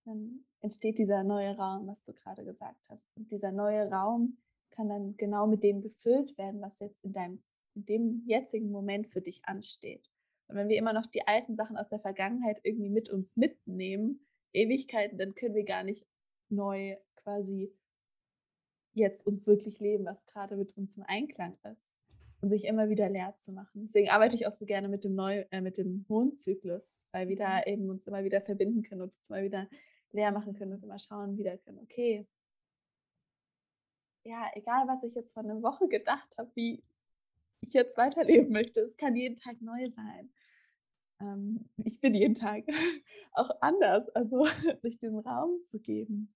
[0.04, 3.08] dann entsteht dieser neue Raum, was du gerade gesagt hast.
[3.16, 4.38] Und dieser neue Raum
[4.70, 7.42] kann dann genau mit dem gefüllt werden, was jetzt in deinem,
[7.74, 10.10] in dem jetzigen Moment für dich ansteht.
[10.48, 14.26] Und wenn wir immer noch die alten Sachen aus der Vergangenheit irgendwie mit uns mitnehmen,
[14.52, 16.06] Ewigkeiten, dann können wir gar nicht
[16.50, 17.72] neu quasi
[18.92, 21.96] jetzt uns wirklich leben, was gerade mit uns im Einklang ist.
[22.42, 23.82] Und sich immer wieder leer zu machen.
[23.82, 27.36] Deswegen arbeite ich auch so gerne mit dem Neu äh, mit dem Mondzyklus, weil wir
[27.36, 27.62] da mhm.
[27.66, 29.68] eben uns immer wieder verbinden können und uns immer wieder
[30.10, 32.26] leer machen können und immer schauen wieder können, okay,
[34.24, 36.82] ja, egal was ich jetzt vor einer Woche gedacht habe, wie
[37.62, 38.80] ich jetzt weiterleben möchte.
[38.80, 40.30] Es kann jeden Tag neu sein.
[41.20, 42.64] Ähm, ich bin jeden Tag
[43.32, 44.08] auch anders.
[44.10, 44.46] Also
[44.82, 46.34] sich diesen Raum zu geben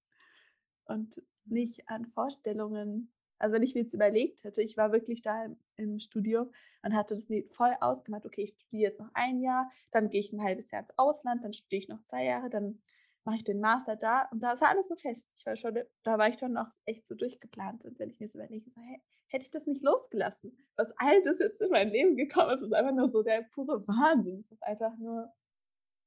[0.86, 3.12] und nicht an Vorstellungen.
[3.38, 6.50] Also wenn ich mir jetzt überlegt hätte, ich war wirklich da im, im Studium
[6.82, 10.32] und hatte das voll ausgemacht, okay, ich studiere jetzt noch ein Jahr, dann gehe ich
[10.32, 12.80] ein halbes Jahr ins Ausland, dann studiere ich noch zwei Jahre, dann
[13.24, 15.34] mache ich den Master da und da ist alles so fest.
[15.36, 18.28] Ich war schon, da war ich dann auch echt so durchgeplant und wenn ich mir
[18.28, 21.90] so überlege, so, hey, hätte ich das nicht losgelassen, was all das jetzt in mein
[21.90, 24.40] Leben gekommen ist, ist einfach nur so der pure Wahnsinn.
[24.40, 25.32] Es ist einfach nur,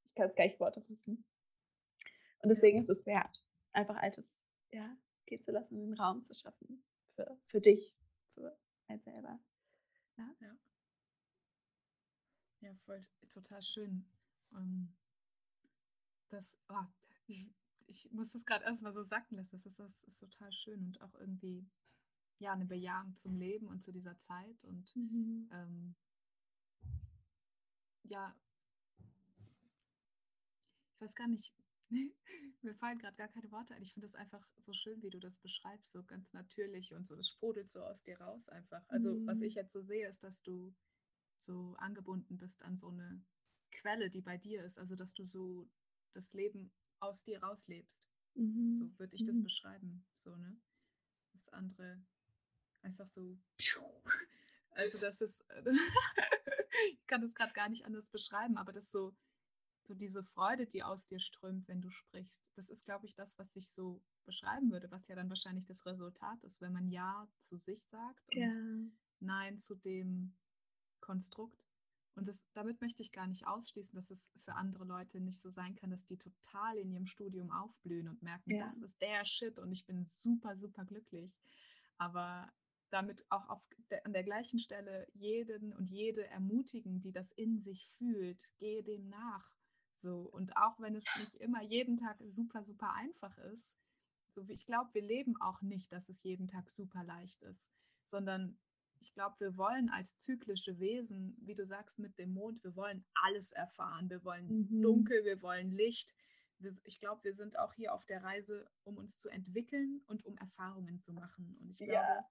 [0.05, 1.25] ich kann es gar nicht Worte fassen.
[2.41, 6.83] Und deswegen ist es wert, einfach altes, ja, gehen zu lassen, den Raum zu schaffen
[7.15, 7.95] für, für dich,
[8.29, 9.39] für ein selber.
[10.17, 10.35] Ja.
[10.39, 10.57] ja.
[12.61, 14.05] Ja, voll, total schön.
[14.51, 14.93] Um,
[16.29, 16.85] das, oh,
[17.27, 17.47] ich,
[17.87, 19.51] ich, muss das gerade erstmal so sacken lassen.
[19.51, 21.65] Das ist, das ist total schön und auch irgendwie
[22.39, 24.63] ja, eine Bejahung zum Leben und zu dieser Zeit.
[24.63, 25.49] Und mhm.
[25.51, 25.95] ähm,
[28.03, 28.35] ja,
[30.95, 31.53] ich weiß gar nicht,
[32.61, 33.81] mir fallen gerade gar keine Worte ein.
[33.81, 37.15] Ich finde es einfach so schön, wie du das beschreibst, so ganz natürlich und so,
[37.15, 38.87] es sprudelt so aus dir raus einfach.
[38.89, 39.27] Also, mhm.
[39.27, 40.73] was ich jetzt so sehe, ist, dass du
[41.35, 43.23] so angebunden bist an so eine
[43.71, 44.79] Quelle, die bei dir ist.
[44.79, 45.69] Also, dass du so
[46.13, 48.09] das Leben aus dir rauslebst.
[48.35, 48.75] Mhm.
[48.77, 49.43] So würde ich das mhm.
[49.43, 50.05] beschreiben.
[50.15, 50.59] So, ne?
[51.31, 52.01] Das andere
[52.81, 53.37] einfach so.
[54.71, 55.43] Also das ist,
[56.93, 59.15] ich kann das gerade gar nicht anders beschreiben, aber das so,
[59.83, 63.39] so diese Freude, die aus dir strömt, wenn du sprichst, das ist, glaube ich, das,
[63.39, 67.27] was ich so beschreiben würde, was ja dann wahrscheinlich das Resultat ist, wenn man Ja
[67.39, 68.53] zu sich sagt und ja.
[69.19, 70.37] Nein zu dem
[71.01, 71.65] Konstrukt.
[72.15, 75.49] Und das, damit möchte ich gar nicht ausschließen, dass es für andere Leute nicht so
[75.49, 78.65] sein kann, dass die total in ihrem Studium aufblühen und merken, ja.
[78.65, 81.33] das ist der Shit und ich bin super, super glücklich.
[81.97, 82.51] Aber
[82.89, 87.59] damit auch auf der, an der gleichen Stelle jeden und jede ermutigen, die das in
[87.59, 89.51] sich fühlt, gehe dem nach.
[89.95, 93.77] So, und auch wenn es nicht immer jeden Tag super, super einfach ist,
[94.31, 97.71] so ich glaube, wir leben auch nicht, dass es jeden Tag super leicht ist,
[98.03, 98.57] sondern
[99.01, 103.05] ich glaube, wir wollen als zyklische Wesen, wie du sagst, mit dem Mond, wir wollen
[103.13, 104.09] alles erfahren.
[104.09, 104.81] Wir wollen mhm.
[104.81, 106.15] dunkel, wir wollen Licht.
[106.83, 110.35] ich glaube, wir sind auch hier auf der Reise, um uns zu entwickeln und um
[110.37, 111.57] Erfahrungen zu machen.
[111.61, 112.29] Und ich glaube, ja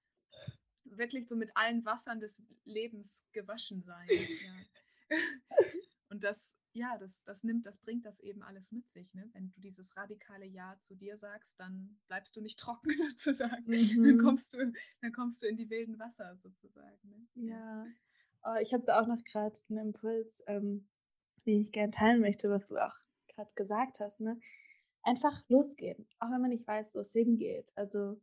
[0.97, 4.07] wirklich so mit allen Wassern des Lebens gewaschen sein.
[5.09, 5.17] Ja.
[6.11, 9.13] Und das, ja, das, das nimmt, das bringt das eben alles mit sich.
[9.15, 9.29] Ne?
[9.35, 13.65] Wenn du dieses radikale Ja zu dir sagst, dann bleibst du nicht trocken sozusagen.
[13.67, 14.05] Mhm.
[14.05, 14.73] Dann, kommst du,
[15.03, 16.99] dann kommst du in die wilden Wasser sozusagen.
[17.09, 17.27] Ne?
[17.35, 17.87] Ja.
[18.45, 20.89] Oh, ich habe da auch noch gerade einen Impuls, ähm,
[21.45, 22.95] den ich gerne teilen möchte, was du auch
[23.29, 24.21] gerade gesagt hast.
[24.21, 24.41] Ne?
[25.03, 27.71] Einfach losgehen, auch wenn man nicht weiß, wo es hingeht.
[27.77, 28.19] Also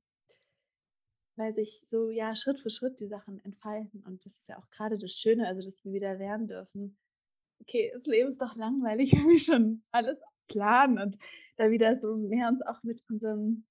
[1.35, 4.03] weil sich so ja Schritt für Schritt die Sachen entfalten.
[4.05, 6.97] Und das ist ja auch gerade das Schöne, also dass wir wieder lernen dürfen,
[7.61, 11.17] okay, das Leben ist doch langweilig, wenn wir schon alles planen und
[11.57, 13.65] da wieder so mehr uns auch mit unserem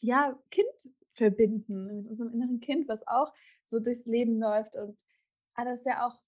[0.00, 0.68] ja, Kind
[1.14, 4.98] verbinden, mit unserem inneren Kind, was auch so durchs Leben läuft und
[5.54, 6.20] alles ja auch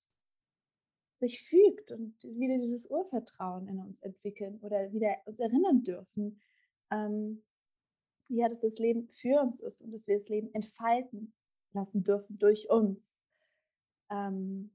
[1.18, 6.40] sich fügt und wieder dieses Urvertrauen in uns entwickeln oder wieder uns erinnern dürfen,
[6.90, 7.42] ähm,
[8.28, 11.32] ja, dass das Leben für uns ist und dass wir das Leben entfalten
[11.72, 13.22] lassen dürfen durch uns.
[14.10, 14.70] Ähm,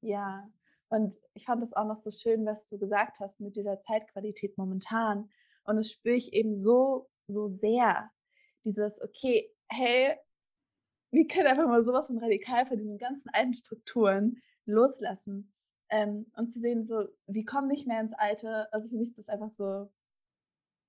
[0.00, 0.48] ja,
[0.88, 4.56] und ich fand es auch noch so schön, was du gesagt hast mit dieser Zeitqualität
[4.56, 5.30] momentan.
[5.64, 8.10] Und das spüre ich eben so, so sehr.
[8.64, 10.16] Dieses, okay, hey,
[11.10, 15.52] wir können einfach mal sowas von radikal von diesen ganzen alten Strukturen loslassen.
[15.88, 18.72] Ähm, und zu sehen, so, wir kommen nicht mehr ins Alte.
[18.72, 19.90] Also für mich ist das einfach so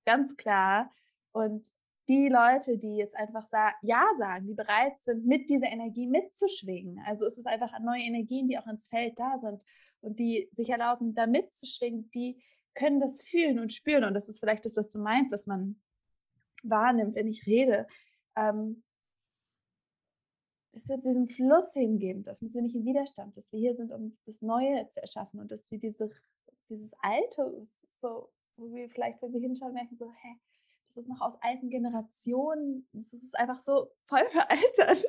[0.06, 0.92] ganz klar,
[1.38, 1.72] und
[2.10, 7.00] die Leute, die jetzt einfach sa Ja sagen, die bereit sind, mit dieser Energie mitzuschwingen.
[7.06, 9.64] Also es ist einfach neue Energien, die auch ins Feld da sind
[10.00, 12.42] und die sich erlauben, da mitzuschwingen, die
[12.74, 14.04] können das fühlen und spüren.
[14.06, 15.80] Und das ist vielleicht das, was du meinst, was man
[16.64, 17.86] wahrnimmt, wenn ich rede.
[18.36, 18.84] Ähm,
[20.72, 23.92] dass wir diesem Fluss hingeben dürfen, dass wir nicht im Widerstand, dass wir hier sind,
[23.92, 26.10] um das Neue zu erschaffen und dass wir diese,
[26.70, 27.64] dieses Alte,
[28.02, 30.40] so, wo wir vielleicht, wenn wir hinschauen, merken so, hä,
[30.98, 35.06] das ist noch aus alten Generationen, das ist einfach so voll veraltet.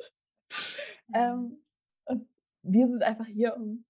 [1.13, 1.63] Ähm, mhm.
[2.05, 2.29] und
[2.61, 3.85] wir sind einfach hier, um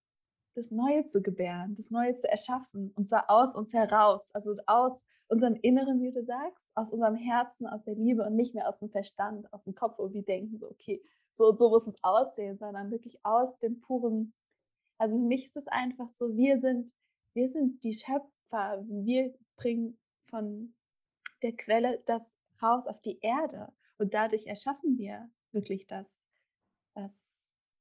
[0.56, 5.06] das Neue zu gebären, das Neue zu erschaffen, und zwar aus uns heraus, also aus
[5.28, 8.80] unserem Inneren, wie du sagst, aus unserem Herzen, aus der Liebe und nicht mehr aus
[8.80, 12.58] dem Verstand, aus dem Kopf, wo wir denken, so, okay, so so muss es aussehen,
[12.58, 14.34] sondern wirklich aus dem puren.
[14.98, 16.92] Also für mich ist es einfach so, wir sind,
[17.34, 20.74] wir sind die Schöpfer, wir bringen von
[21.44, 23.74] der Quelle das raus auf die Erde.
[23.98, 26.24] Und dadurch erschaffen wir wirklich das,
[26.94, 27.40] was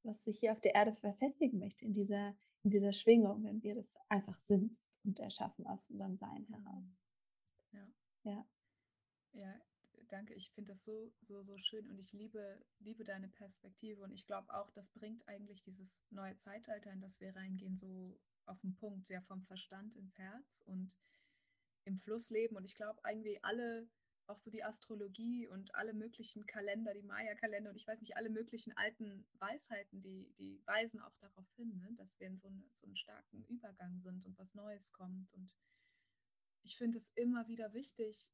[0.09, 3.75] was sich hier auf der Erde verfestigen möchte, in dieser, in dieser Schwingung, wenn wir
[3.75, 6.97] das einfach sind und erschaffen aus unserem Sein heraus.
[7.73, 7.87] Ja.
[8.25, 8.47] Ja.
[9.33, 9.61] Ja,
[10.09, 10.35] danke.
[10.35, 14.27] Ich finde das so, so, so schön und ich liebe, liebe deine Perspektive und ich
[14.27, 18.75] glaube auch, das bringt eigentlich dieses neue Zeitalter, in das wir reingehen, so auf den
[18.75, 20.97] Punkt, ja, vom Verstand ins Herz und
[21.89, 22.57] im Fluss leben.
[22.57, 23.89] Und ich glaube, irgendwie alle,
[24.27, 28.31] auch so die Astrologie und alle möglichen Kalender, die Maya-Kalender und ich weiß nicht, alle
[28.31, 32.63] möglichen alten Weisheiten, die, die weisen auch darauf hin, ne, dass wir in so, eine,
[32.75, 35.33] so einem starken Übergang sind und was Neues kommt.
[35.35, 35.55] Und
[36.63, 38.31] ich finde es immer wieder wichtig,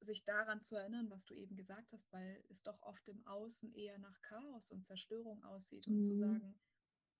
[0.00, 3.74] sich daran zu erinnern, was du eben gesagt hast, weil es doch oft im Außen
[3.74, 6.02] eher nach Chaos und Zerstörung aussieht und mhm.
[6.02, 6.60] zu sagen,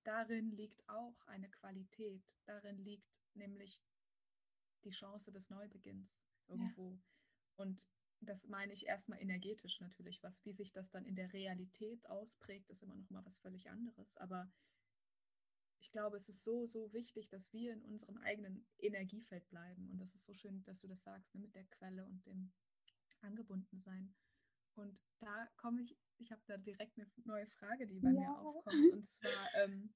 [0.03, 3.83] darin liegt auch eine Qualität, darin liegt nämlich
[4.83, 6.93] die Chance des Neubeginns irgendwo.
[6.93, 7.01] Ja.
[7.57, 7.89] Und
[8.21, 12.69] das meine ich erstmal energetisch natürlich, was, wie sich das dann in der Realität ausprägt,
[12.69, 14.17] ist immer noch mal was völlig anderes.
[14.17, 14.51] Aber
[15.79, 19.89] ich glaube, es ist so, so wichtig, dass wir in unserem eigenen Energiefeld bleiben.
[19.91, 22.51] Und das ist so schön, dass du das sagst, ne, mit der Quelle und dem
[23.21, 24.15] angebunden sein.
[24.75, 28.19] Und da komme ich, ich habe da direkt eine neue Frage, die bei ja.
[28.19, 28.93] mir aufkommt.
[28.93, 29.93] Und zwar, ähm,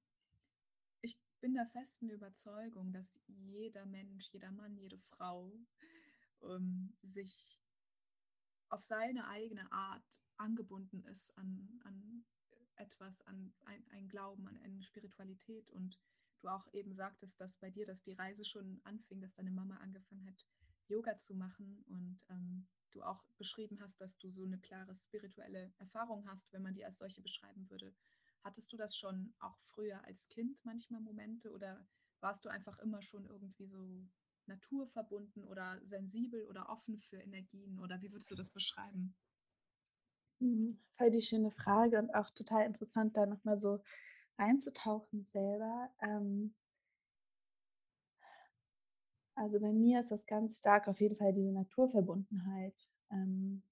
[1.42, 5.52] bin der festen Überzeugung, dass jeder Mensch, jeder Mann, jede Frau
[6.40, 7.60] ähm, sich
[8.68, 12.24] auf seine eigene Art angebunden ist an, an
[12.76, 15.68] etwas, an ein, ein Glauben, an eine Spiritualität.
[15.70, 15.98] Und
[16.40, 19.76] du auch eben sagtest, dass bei dir, dass die Reise schon anfing, dass deine Mama
[19.78, 20.46] angefangen hat,
[20.86, 25.72] Yoga zu machen und ähm, du auch beschrieben hast, dass du so eine klare spirituelle
[25.78, 27.92] Erfahrung hast, wenn man die als solche beschreiben würde.
[28.44, 31.86] Hattest du das schon auch früher als Kind manchmal Momente oder
[32.20, 34.06] warst du einfach immer schon irgendwie so
[34.46, 39.16] naturverbunden oder sensibel oder offen für Energien oder wie würdest du das beschreiben?
[40.40, 43.80] Hm, voll die schöne Frage und auch total interessant, da nochmal so
[44.38, 45.90] reinzutauchen selber.
[46.02, 46.54] Ähm,
[49.34, 53.62] also bei mir ist das ganz stark auf jeden Fall diese Naturverbundenheit, ähm,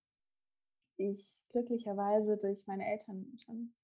[0.98, 3.74] die ich glücklicherweise durch meine Eltern schon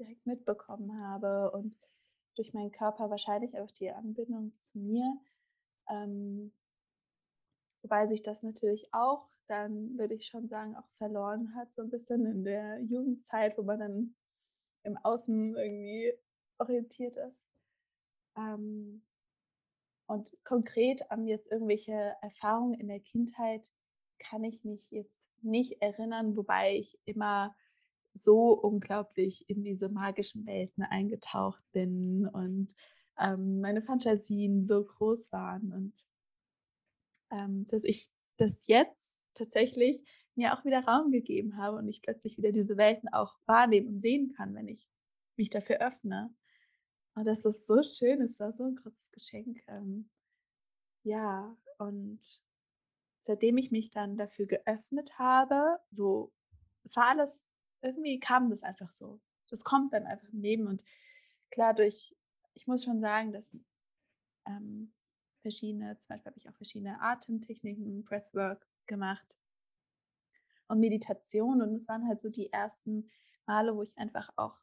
[0.00, 1.76] direkt mitbekommen habe und
[2.36, 5.18] durch meinen Körper wahrscheinlich auch die Anbindung zu mir.
[5.88, 6.52] Ähm,
[7.82, 11.90] wobei sich das natürlich auch dann, würde ich schon sagen, auch verloren hat, so ein
[11.90, 14.14] bisschen in der Jugendzeit, wo man dann
[14.84, 16.14] im Außen irgendwie
[16.58, 17.44] orientiert ist.
[18.36, 19.02] Ähm,
[20.06, 23.68] und konkret an jetzt irgendwelche Erfahrungen in der Kindheit
[24.18, 27.54] kann ich mich jetzt nicht erinnern, wobei ich immer
[28.14, 32.74] so unglaublich in diese magischen Welten eingetaucht bin und
[33.18, 35.94] ähm, meine Fantasien so groß waren und
[37.30, 40.02] ähm, dass ich das jetzt tatsächlich
[40.34, 44.00] mir auch wieder Raum gegeben habe und ich plötzlich wieder diese Welten auch wahrnehmen und
[44.00, 44.88] sehen kann, wenn ich
[45.36, 46.34] mich dafür öffne.
[47.14, 49.60] Und das ist so schön, ist das so ein großes Geschenk.
[49.66, 50.08] Ähm,
[51.02, 52.20] ja, und
[53.18, 56.32] seitdem ich mich dann dafür geöffnet habe, so,
[56.84, 57.49] es war alles,
[57.82, 59.20] irgendwie kam das einfach so.
[59.48, 60.66] Das kommt dann einfach im Leben.
[60.66, 60.84] Und
[61.50, 62.16] klar, durch,
[62.54, 63.56] ich muss schon sagen, dass
[64.46, 64.92] ähm,
[65.42, 69.38] verschiedene, zum Beispiel habe ich auch verschiedene Atemtechniken, Breathwork gemacht
[70.68, 71.62] und Meditation.
[71.62, 73.10] Und es waren halt so die ersten
[73.46, 74.60] Male, wo ich einfach auch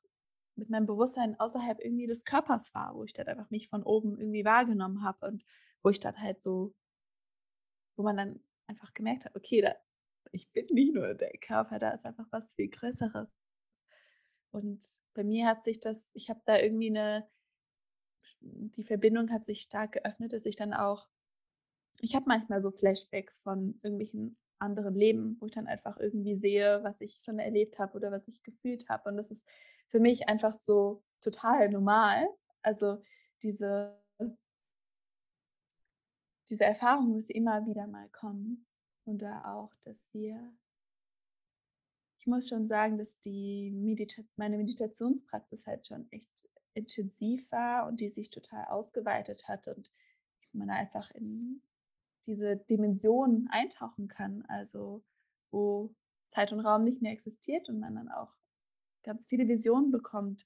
[0.55, 4.17] mit meinem Bewusstsein außerhalb irgendwie des Körpers war, wo ich dann einfach mich von oben
[4.19, 5.43] irgendwie wahrgenommen habe und
[5.83, 6.73] wo ich dann halt so,
[7.95, 9.75] wo man dann einfach gemerkt hat, okay, da,
[10.31, 13.33] ich bin nicht nur der Körper, da ist einfach was viel Größeres.
[14.51, 17.29] Und bei mir hat sich das, ich habe da irgendwie eine,
[18.41, 21.07] die Verbindung hat sich stark geöffnet, dass ich dann auch,
[22.01, 26.83] ich habe manchmal so Flashbacks von irgendwelchen anderen Leben, wo ich dann einfach irgendwie sehe,
[26.83, 29.09] was ich schon erlebt habe oder was ich gefühlt habe.
[29.09, 29.47] Und das ist
[29.87, 32.27] für mich einfach so total normal.
[32.61, 33.01] Also
[33.43, 34.01] diese,
[36.49, 38.65] diese Erfahrung muss immer wieder mal kommen.
[39.07, 40.53] Und da auch, dass wir,
[42.19, 48.01] ich muss schon sagen, dass die Medita meine Meditationspraxis halt schon echt intensiv war und
[48.01, 49.89] die sich total ausgeweitet hat und
[50.51, 51.61] man einfach in
[52.25, 55.05] diese Dimension eintauchen kann, also
[55.51, 55.95] wo
[56.27, 58.35] Zeit und Raum nicht mehr existiert und man dann auch
[59.03, 60.45] ganz viele Visionen bekommt.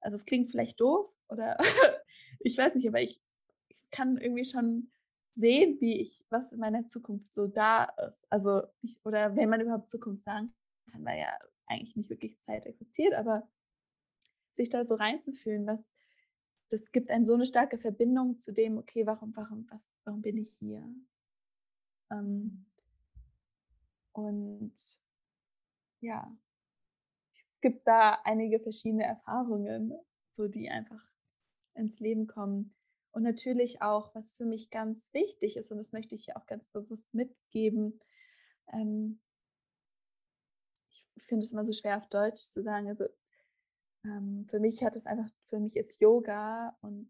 [0.00, 1.58] Also es klingt vielleicht doof oder
[2.38, 3.20] ich weiß nicht, aber ich,
[3.66, 4.92] ich kann irgendwie schon
[5.36, 8.26] sehen, wie ich, was in meiner Zukunft so da ist.
[8.30, 10.52] Also, ich, oder wenn man überhaupt Zukunft sagen
[10.90, 11.28] kann, weil ja
[11.66, 13.46] eigentlich nicht wirklich Zeit existiert, aber
[14.50, 15.92] sich da so reinzufühlen, was,
[16.70, 20.38] das gibt einen so eine starke Verbindung zu dem, okay, warum, warum, was, warum bin
[20.38, 20.88] ich hier?
[22.10, 22.64] Ähm,
[24.12, 24.74] und
[26.00, 26.34] ja,
[27.34, 29.92] es gibt da einige verschiedene Erfahrungen,
[30.32, 31.04] so die einfach
[31.74, 32.74] ins Leben kommen.
[33.16, 36.44] Und natürlich auch, was für mich ganz wichtig ist, und das möchte ich ja auch
[36.44, 37.98] ganz bewusst mitgeben,
[38.70, 39.20] ähm,
[40.90, 42.88] ich finde es immer so schwer auf Deutsch zu sagen.
[42.90, 43.06] Also
[44.04, 47.08] ähm, für mich hat es einfach, für mich ist Yoga und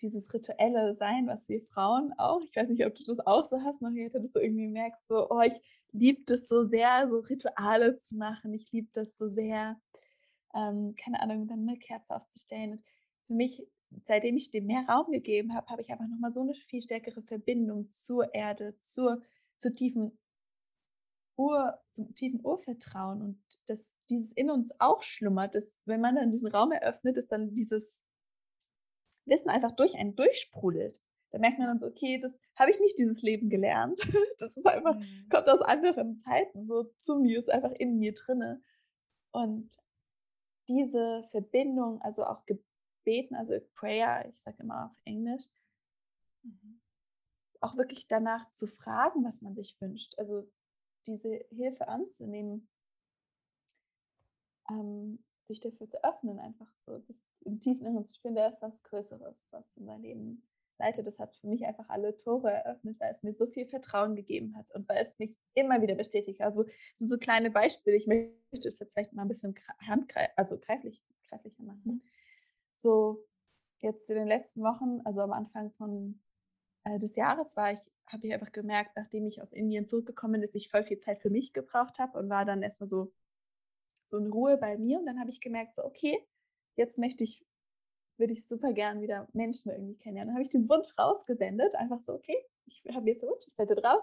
[0.00, 3.60] dieses rituelle Sein, was wir Frauen auch, ich weiß nicht, ob du das auch so
[3.60, 7.98] hast, Marietta, dass du irgendwie merkst, so, oh, ich liebe das so sehr, so Rituale
[7.98, 8.54] zu machen.
[8.54, 9.78] Ich liebe das so sehr,
[10.54, 12.72] ähm, keine Ahnung, dann eine Kerze aufzustellen.
[12.72, 12.82] Und
[13.26, 13.66] für mich,
[14.02, 17.22] seitdem ich dem mehr Raum gegeben habe, habe ich einfach nochmal so eine viel stärkere
[17.22, 19.22] Verbindung zur Erde, zur,
[19.56, 20.18] zur tiefen
[21.36, 26.30] Ur, zum tiefen Urvertrauen und dass dieses in uns auch schlummert, dass wenn man dann
[26.30, 28.04] diesen Raum eröffnet, ist dann dieses
[29.24, 31.00] Wissen einfach durch einen durchsprudelt.
[31.30, 34.00] Da merkt man dann so, okay, das habe ich nicht dieses Leben gelernt.
[34.38, 35.28] Das ist einfach, mhm.
[35.30, 38.60] kommt aus anderen Zeiten so zu mir, ist einfach in mir drinne.
[39.30, 39.70] Und
[40.68, 42.44] diese Verbindung, also auch
[43.04, 45.44] Gebeten, also Prayer, ich sage immer auf Englisch,
[46.42, 46.80] mhm.
[47.60, 50.18] auch wirklich danach zu fragen, was man sich wünscht.
[50.18, 50.48] Also
[51.06, 52.68] diese Hilfe anzunehmen,
[54.70, 58.62] ähm, sich dafür zu öffnen, einfach so das im tiefen Inneren zu spüren, da ist
[58.62, 60.42] was Größeres, was in mein Leben
[60.78, 61.06] leitet.
[61.06, 64.56] Das hat für mich einfach alle Tore eröffnet, weil es mir so viel Vertrauen gegeben
[64.56, 66.40] hat und weil es mich immer wieder bestätigt.
[66.40, 66.64] Also
[66.98, 67.96] so kleine Beispiele.
[67.96, 69.54] Ich möchte es jetzt vielleicht mal ein bisschen
[69.86, 72.02] handgreif also greiflich, greiflicher machen.
[72.82, 73.24] So
[73.80, 76.20] jetzt in den letzten Wochen, also am Anfang von
[76.84, 80.42] äh, des Jahres war ich, habe ich einfach gemerkt, nachdem ich aus Indien zurückgekommen bin,
[80.42, 83.12] dass ich voll viel Zeit für mich gebraucht habe und war dann erstmal so,
[84.06, 84.98] so in Ruhe bei mir.
[84.98, 86.18] Und dann habe ich gemerkt, so, okay,
[86.74, 87.46] jetzt möchte ich,
[88.18, 90.30] würde ich super gern wieder Menschen irgendwie kennenlernen.
[90.30, 93.54] Dann habe ich den Wunsch rausgesendet, einfach so, okay, ich habe jetzt den Wunsch, ich
[93.54, 94.02] sende raus.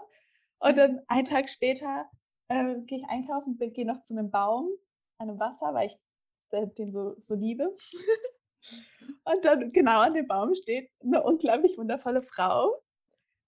[0.58, 2.10] Und dann einen Tag später
[2.48, 4.70] äh, gehe ich einkaufen, gehe noch zu einem Baum,
[5.18, 5.98] einem Wasser, weil ich
[6.50, 7.74] äh, den so, so liebe.
[9.24, 12.72] Und dann genau an dem Baum steht eine unglaublich wundervolle Frau.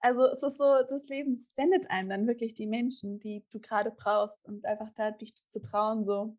[0.01, 3.93] Also es ist so, das Leben sendet einem dann wirklich die Menschen, die du gerade
[3.93, 6.37] brauchst und einfach da dich zu trauen, so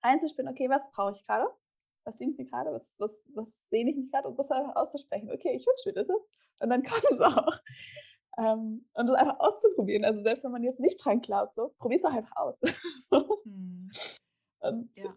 [0.00, 1.46] einzuspielen, okay, was brauche ich gerade?
[2.04, 2.72] Was dient mir gerade?
[2.72, 4.28] Was, was, was sehne ich mich gerade?
[4.28, 5.30] Und das einfach auszusprechen.
[5.30, 6.08] Okay, ich wünsche mir das.
[6.08, 7.60] Und dann kommt es auch.
[8.38, 10.04] Ähm, und das einfach auszuprobieren.
[10.04, 12.56] Also selbst wenn man jetzt nicht dran glaubt, so, probier es doch einfach aus.
[13.10, 13.36] so.
[13.44, 13.90] hm.
[14.60, 15.16] Und ja.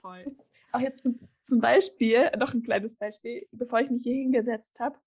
[0.00, 0.24] Voll.
[0.72, 1.08] Auch jetzt
[1.40, 4.98] zum, Beispiel, noch ein kleines Beispiel, bevor ich mich hier hingesetzt habe,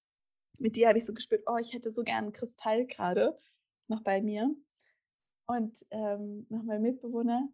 [0.59, 3.37] mit dir habe ich so gespürt, oh, ich hätte so gern einen Kristall gerade
[3.87, 4.55] noch bei mir.
[5.45, 7.47] Und ähm, noch mein Mitbewohner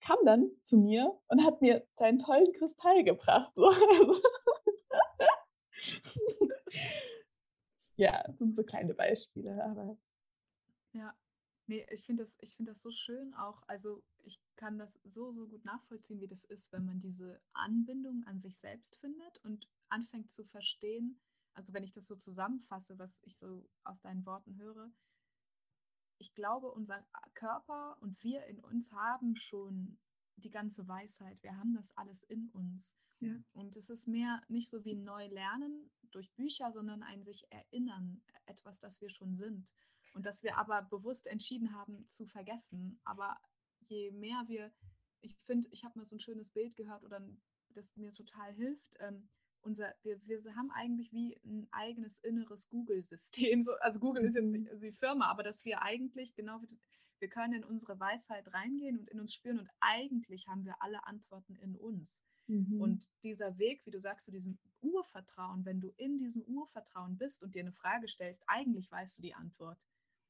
[0.00, 3.52] kam dann zu mir und hat mir seinen tollen Kristall gebracht.
[7.96, 9.96] ja, das sind so kleine Beispiele, aber.
[10.92, 11.14] Ja,
[11.70, 13.62] Nee, ich finde das, find das so schön auch.
[13.68, 18.24] Also ich kann das so, so gut nachvollziehen, wie das ist, wenn man diese Anbindung
[18.24, 21.20] an sich selbst findet und anfängt zu verstehen.
[21.54, 24.90] Also wenn ich das so zusammenfasse, was ich so aus deinen Worten höre.
[26.18, 29.96] Ich glaube, unser Körper und wir in uns haben schon
[30.38, 31.40] die ganze Weisheit.
[31.44, 32.96] Wir haben das alles in uns.
[33.20, 33.36] Ja.
[33.52, 38.20] Und es ist mehr nicht so wie neu lernen durch Bücher, sondern ein sich erinnern,
[38.46, 39.72] etwas, das wir schon sind.
[40.12, 43.00] Und dass wir aber bewusst entschieden haben zu vergessen.
[43.04, 43.40] Aber
[43.80, 44.72] je mehr wir,
[45.20, 47.20] ich finde, ich habe mal so ein schönes Bild gehört oder
[47.68, 48.96] das mir total hilft.
[49.00, 49.28] Ähm,
[49.62, 53.62] unser, wir, wir haben eigentlich wie ein eigenes inneres Google-System.
[53.62, 54.64] So, also Google ist jetzt mhm.
[54.64, 56.78] die, die Firma, aber dass wir eigentlich genau wie
[57.20, 61.06] wir können in unsere Weisheit reingehen und in uns spüren und eigentlich haben wir alle
[61.06, 62.24] Antworten in uns.
[62.46, 62.80] Mhm.
[62.80, 67.42] Und dieser Weg, wie du sagst, zu diesem Urvertrauen, wenn du in diesem Urvertrauen bist
[67.42, 69.78] und dir eine Frage stellst, eigentlich weißt du die Antwort.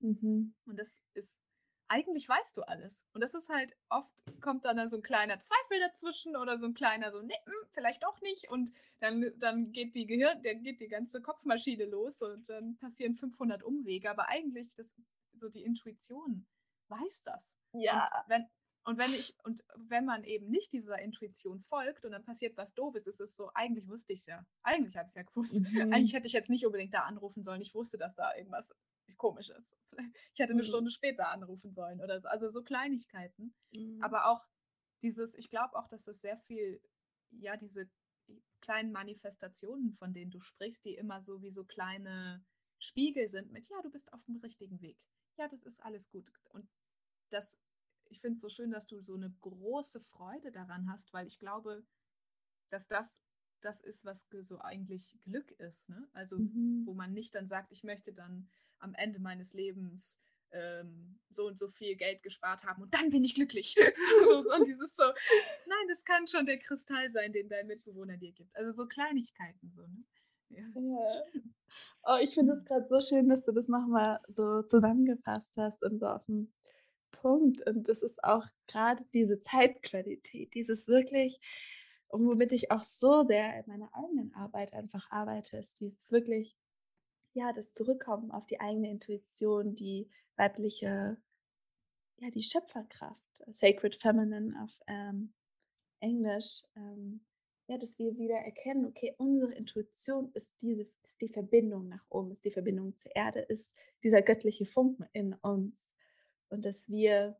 [0.01, 0.55] Mhm.
[0.64, 1.42] Und das ist,
[1.88, 3.07] eigentlich weißt du alles.
[3.12, 6.74] Und das ist halt, oft kommt dann so ein kleiner Zweifel dazwischen oder so ein
[6.74, 8.51] kleiner so, nee, hm, vielleicht doch nicht.
[8.51, 8.70] Und
[9.01, 13.62] dann, dann geht die Gehirn, dann geht die ganze Kopfmaschine los und dann passieren 500
[13.62, 14.11] Umwege.
[14.11, 14.96] Aber eigentlich, das,
[15.34, 16.46] so die Intuition
[16.88, 17.57] weiß das.
[17.72, 18.03] Ja.
[18.03, 18.46] Und wenn,
[18.84, 22.74] und wenn ich, und wenn man eben nicht dieser Intuition folgt und dann passiert was
[22.74, 24.46] Doofes, ist es so, eigentlich wusste ich es ja.
[24.62, 25.64] Eigentlich habe ich es ja gewusst.
[25.70, 25.92] Mhm.
[25.92, 27.61] Eigentlich hätte ich jetzt nicht unbedingt da anrufen sollen.
[27.61, 28.74] Ich wusste, dass da irgendwas
[29.17, 29.77] komisch ist.
[30.33, 30.67] Ich hätte eine mhm.
[30.67, 32.29] Stunde später anrufen sollen oder so.
[32.29, 33.55] Also so Kleinigkeiten.
[33.73, 34.03] Mhm.
[34.03, 34.47] Aber auch
[35.03, 36.81] dieses, ich glaube auch, dass es sehr viel,
[37.31, 37.91] ja, diese
[38.61, 42.45] kleinen Manifestationen, von denen du sprichst, die immer so wie so kleine
[42.79, 44.99] Spiegel sind mit, ja, du bist auf dem richtigen Weg.
[45.37, 46.33] Ja, das ist alles gut.
[46.51, 46.69] Und
[47.31, 47.61] das,
[48.09, 51.39] ich finde es so schön, dass du so eine große Freude daran hast, weil ich
[51.39, 51.85] glaube,
[52.71, 53.23] dass das
[53.61, 55.91] das ist, was so eigentlich Glück ist.
[55.91, 56.09] Ne?
[56.13, 56.83] Also, mhm.
[56.87, 58.49] wo man nicht dann sagt, ich möchte dann
[58.81, 60.20] am Ende meines Lebens
[60.53, 63.74] ähm, so und so viel Geld gespart haben und dann bin ich glücklich.
[64.28, 68.33] so, und dieses so, nein, das kann schon der Kristall sein, den dein Mitbewohner dir
[68.33, 68.55] gibt.
[68.57, 70.05] Also so Kleinigkeiten so, ne?
[70.49, 70.64] Ja.
[70.74, 71.43] ja.
[72.03, 75.99] Oh, ich finde es gerade so schön, dass du das nochmal so zusammengefasst hast und
[76.01, 76.53] so auf den
[77.11, 77.66] Punkt.
[77.66, 81.41] Und das ist auch gerade diese Zeitqualität, dieses wirklich,
[82.09, 86.57] und womit ich auch so sehr in meiner eigenen Arbeit einfach arbeite, ist dieses wirklich,
[87.33, 91.16] ja, das Zurückkommen auf die eigene Intuition, die weibliche,
[92.18, 95.33] ja, die Schöpferkraft, Sacred Feminine auf ähm,
[96.01, 97.20] Englisch, ähm,
[97.68, 102.33] ja, dass wir wieder erkennen, okay, unsere Intuition ist diese, ist die Verbindung nach oben,
[102.33, 105.95] ist die Verbindung zur Erde, ist dieser göttliche Funken in uns.
[106.49, 107.39] Und dass wir,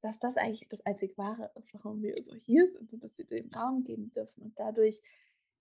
[0.00, 3.24] dass das eigentlich das einzig Wahre ist, warum wir so hier sind und dass wir
[3.24, 4.42] dem Raum geben dürfen.
[4.42, 5.00] Und dadurch,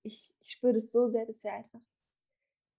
[0.01, 1.81] ich, ich spüre das so sehr, dass wir einfach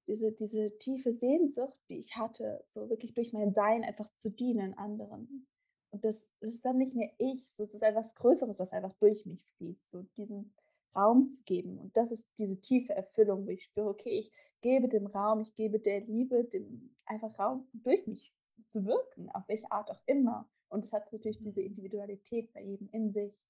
[0.06, 4.76] diese, diese tiefe Sehnsucht, die ich hatte, so wirklich durch mein Sein einfach zu dienen
[4.76, 5.46] anderen.
[5.90, 8.94] Und das, das ist dann nicht mehr ich, so, das ist etwas Größeres, was einfach
[8.98, 10.54] durch mich fließt, so diesen
[10.94, 11.78] Raum zu geben.
[11.78, 15.54] Und das ist diese tiefe Erfüllung, wo ich spüre, okay, ich gebe dem Raum, ich
[15.54, 18.32] gebe der Liebe, dem einfach Raum durch mich
[18.66, 20.48] zu wirken, auf welche Art auch immer.
[20.68, 23.44] Und es hat natürlich diese Individualität bei jedem in sich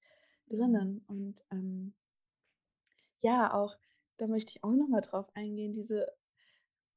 [0.49, 1.03] drinnen.
[1.07, 1.93] Und ähm,
[3.21, 3.77] ja, auch,
[4.17, 6.11] da möchte ich auch nochmal drauf eingehen, diese,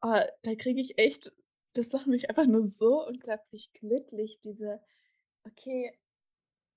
[0.07, 1.32] oh, da kriege ich echt,
[1.74, 4.80] das macht mich einfach nur so unglaublich glücklich, diese,
[5.44, 5.98] okay,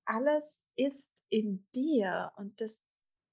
[0.06, 2.84] alles ist in dir und das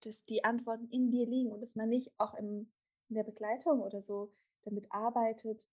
[0.06, 2.70] dass die Antworten in dir liegen und dass man nicht auch im,
[3.08, 4.32] in der Begleitung oder so
[4.62, 5.64] damit arbeitet,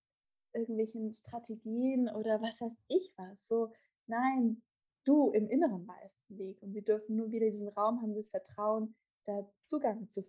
[0.53, 3.47] irgendwelchen Strategien oder was weiß ich was.
[3.47, 3.71] So,
[4.07, 4.61] nein,
[5.03, 8.29] du im Inneren weißt den Weg und wir dürfen nur wieder diesen Raum haben, das
[8.29, 8.95] Vertrauen,
[9.25, 10.23] da Zugang zu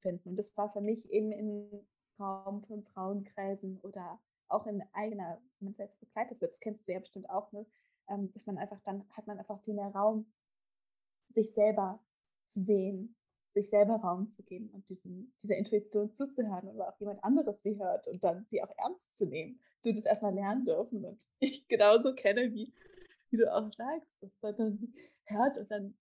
[0.00, 0.30] finden.
[0.30, 1.86] Und das war für mich eben im
[2.18, 6.92] Raum von Frauenkreisen oder auch in eigener, wenn man selbst begleitet wird, das kennst du
[6.92, 7.66] ja bestimmt auch, ne?
[8.08, 10.32] Ähm, dass man einfach, dann hat man einfach viel mehr Raum,
[11.30, 12.00] sich selber
[12.46, 13.14] zu sehen
[13.58, 17.78] sich selber Raum zu geben und diesem, dieser Intuition zuzuhören oder auch jemand anderes sie
[17.78, 19.60] hört und dann sie auch ernst zu nehmen.
[19.82, 22.72] Du das erstmal lernen dürfen und ich genauso kenne, wie,
[23.30, 24.94] wie du auch sagst, dass man dann
[25.24, 25.96] hört und dann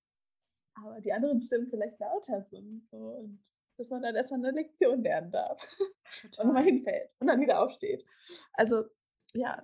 [0.76, 3.40] aber die anderen Stimmen vielleicht lauter sind so, und
[3.78, 5.62] dass man dann erstmal eine Lektion lernen darf
[6.22, 6.42] Total.
[6.42, 8.06] und nochmal hinfällt und dann wieder aufsteht.
[8.54, 8.86] Also
[9.34, 9.64] ja,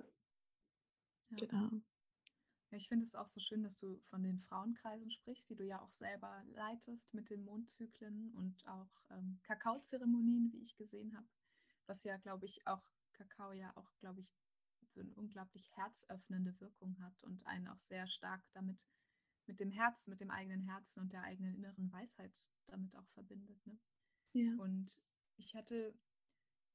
[1.30, 1.36] ja.
[1.36, 1.70] genau.
[2.70, 5.80] Ich finde es auch so schön, dass du von den Frauenkreisen sprichst, die du ja
[5.80, 11.26] auch selber leitest mit den Mondzyklen und auch ähm, Kakaozeremonien, wie ich gesehen habe.
[11.86, 14.32] Was ja, glaube ich, auch Kakao ja auch, glaube ich,
[14.88, 18.86] so eine unglaublich herzöffnende Wirkung hat und einen auch sehr stark damit,
[19.46, 22.32] mit dem Herzen, mit dem eigenen Herzen und der eigenen inneren Weisheit
[22.66, 23.64] damit auch verbindet.
[23.66, 23.78] Ne?
[24.34, 24.54] Ja.
[24.58, 25.02] Und
[25.36, 25.94] ich hatte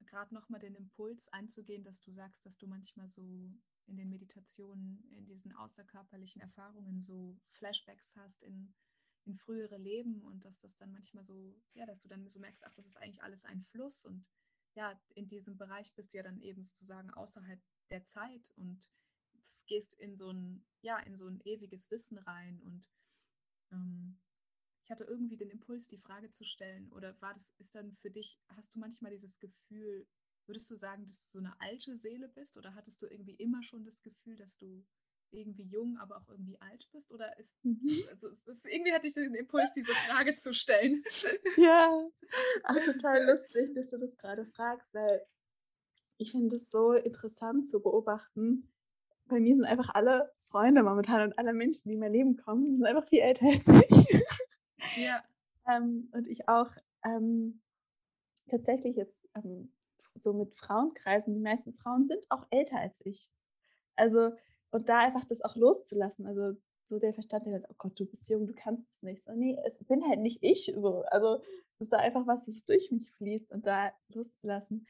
[0.05, 3.53] gerade nochmal den Impuls einzugehen, dass du sagst, dass du manchmal so
[3.85, 8.73] in den Meditationen, in diesen außerkörperlichen Erfahrungen so Flashbacks hast in,
[9.25, 12.65] in frühere Leben und dass das dann manchmal so, ja, dass du dann so merkst,
[12.65, 14.29] ach, das ist eigentlich alles ein Fluss und
[14.75, 18.93] ja, in diesem Bereich bist du ja dann eben sozusagen außerhalb der Zeit und
[19.65, 22.91] gehst in so ein, ja, in so ein ewiges Wissen rein und
[23.71, 24.19] ähm,
[24.89, 28.09] ich hatte irgendwie den Impuls, die Frage zu stellen, oder war das, ist dann für
[28.09, 30.07] dich, hast du manchmal dieses Gefühl,
[30.49, 33.61] Würdest du sagen, dass du so eine alte Seele bist oder hattest du irgendwie immer
[33.61, 34.83] schon das Gefühl, dass du
[35.29, 37.13] irgendwie jung, aber auch irgendwie alt bist?
[37.13, 37.79] Oder ist, mhm.
[38.09, 41.03] also ist, irgendwie hatte ich den Impuls, diese Frage zu stellen.
[41.55, 42.03] Ja,
[42.63, 45.23] Ach, total lustig, dass du das gerade fragst, weil
[46.17, 48.73] ich finde es so interessant zu beobachten.
[49.25, 52.75] Bei mir sind einfach alle Freunde momentan und alle Menschen, die in mein Leben kommen,
[52.75, 54.21] sind einfach viel älter als ich.
[55.03, 55.23] Ja.
[55.67, 56.71] ähm, und ich auch
[57.03, 57.61] ähm,
[58.47, 59.71] tatsächlich jetzt ähm,
[60.15, 63.29] so mit Frauenkreisen, die meisten Frauen sind auch älter als ich.
[63.95, 64.31] Also,
[64.71, 66.25] und da einfach das auch loszulassen.
[66.25, 69.23] Also, so der Verstand, der sagt, oh Gott, du bist jung, du kannst es nicht.
[69.23, 70.73] So, nee, es bin halt nicht ich.
[70.75, 71.03] So.
[71.03, 71.41] Also,
[71.75, 74.87] es ist da einfach was, das durch mich fließt und da loszulassen.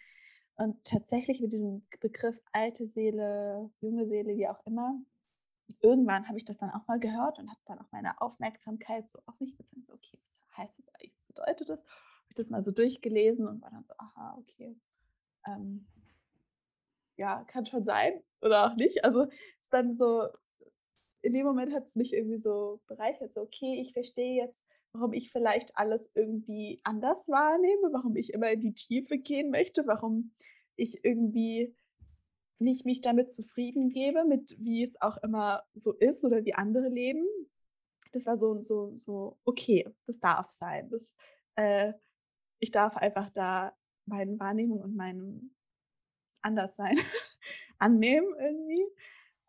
[0.56, 5.00] Und tatsächlich mit diesem Begriff alte Seele, junge Seele, wie auch immer,
[5.82, 9.20] irgendwann habe ich das dann auch mal gehört und habe dann auch meine Aufmerksamkeit so
[9.26, 9.84] auf mich gezogen.
[9.84, 11.14] So, okay, was heißt das eigentlich?
[11.16, 11.80] Was bedeutet das?
[11.82, 14.76] Habe ich das mal so durchgelesen und war dann so, aha, okay,
[15.48, 15.88] ähm,
[17.18, 19.04] ja, kann schon sein oder auch nicht.
[19.04, 20.28] Also ist dann so,
[21.22, 25.14] in dem Moment hat es mich irgendwie so bereichert, so, okay, ich verstehe jetzt, warum
[25.14, 30.32] ich vielleicht alles irgendwie anders wahrnehme, warum ich immer in die Tiefe gehen möchte, warum
[30.76, 31.76] ich irgendwie
[32.60, 36.90] nicht mich damit zufrieden gebe, mit wie es auch immer so ist oder wie andere
[36.90, 37.26] leben.
[38.12, 40.90] Das war so, so, so, okay, das darf sein.
[40.90, 41.16] Das,
[41.56, 41.94] äh,
[42.60, 45.56] ich darf einfach da meinen Wahrnehmungen und meinem
[46.42, 46.98] Anderssein
[47.80, 48.86] annehmen irgendwie.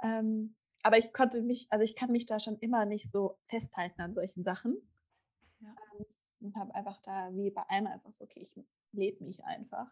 [0.03, 4.01] Ähm, aber ich konnte mich, also ich kann mich da schon immer nicht so festhalten
[4.01, 4.77] an solchen Sachen.
[5.61, 5.75] Ja.
[5.99, 6.07] Ähm,
[6.41, 8.55] und habe einfach da wie bei einmal einfach so, okay, ich
[8.93, 9.89] lebe mich einfach.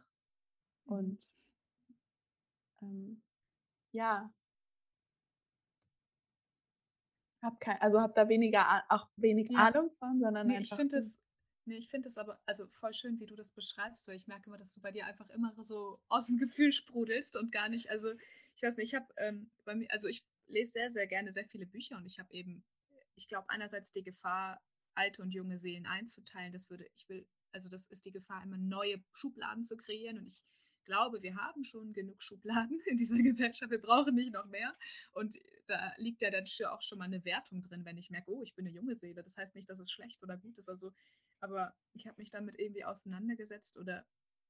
[0.87, 0.93] Mhm.
[0.93, 1.37] Und
[2.83, 3.23] ähm,
[3.93, 4.33] ja,
[7.43, 9.69] hab kein, also habe da weniger auch wenig ja.
[9.69, 10.73] Ahnung von, sondern nee, einfach.
[10.73, 11.21] Ich finde es,
[11.67, 14.57] nee, ich finde es aber also voll schön, wie du das beschreibst, ich merke immer,
[14.57, 18.11] dass du bei dir einfach immer so aus dem Gefühl sprudelst und gar nicht, also
[18.57, 21.47] ich weiß nicht, ich habe ähm, bei mir, also ich lese sehr, sehr gerne sehr
[21.47, 22.65] viele Bücher und ich habe eben,
[23.15, 24.61] ich glaube einerseits die Gefahr,
[24.95, 28.59] alte und junge Seelen einzuteilen, das würde, ich will, also das ist die Gefahr, immer
[28.59, 30.45] neue Schubladen zu kreieren und ich
[30.89, 34.75] glaube, wir haben schon genug Schubladen in dieser Gesellschaft, wir brauchen nicht noch mehr.
[35.13, 38.43] Und da liegt ja dann auch schon mal eine Wertung drin, wenn ich merke, oh,
[38.43, 39.23] ich bin eine junge Seele.
[39.23, 40.69] Das heißt nicht, dass es schlecht oder gut ist.
[40.69, 40.93] Also,
[41.41, 44.05] aber ich habe mich damit irgendwie auseinandergesetzt oder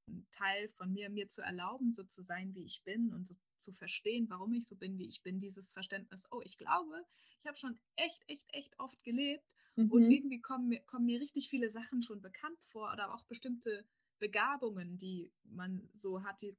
[0.07, 3.35] einen Teil von mir, mir zu erlauben, so zu sein, wie ich bin und so
[3.57, 5.39] zu verstehen, warum ich so bin, wie ich bin.
[5.39, 7.05] Dieses Verständnis, oh, ich glaube,
[7.41, 9.91] ich habe schon echt, echt, echt oft gelebt mhm.
[9.91, 13.85] und irgendwie kommen mir, kommen mir richtig viele Sachen schon bekannt vor oder auch bestimmte
[14.19, 16.55] Begabungen, die man so hat, die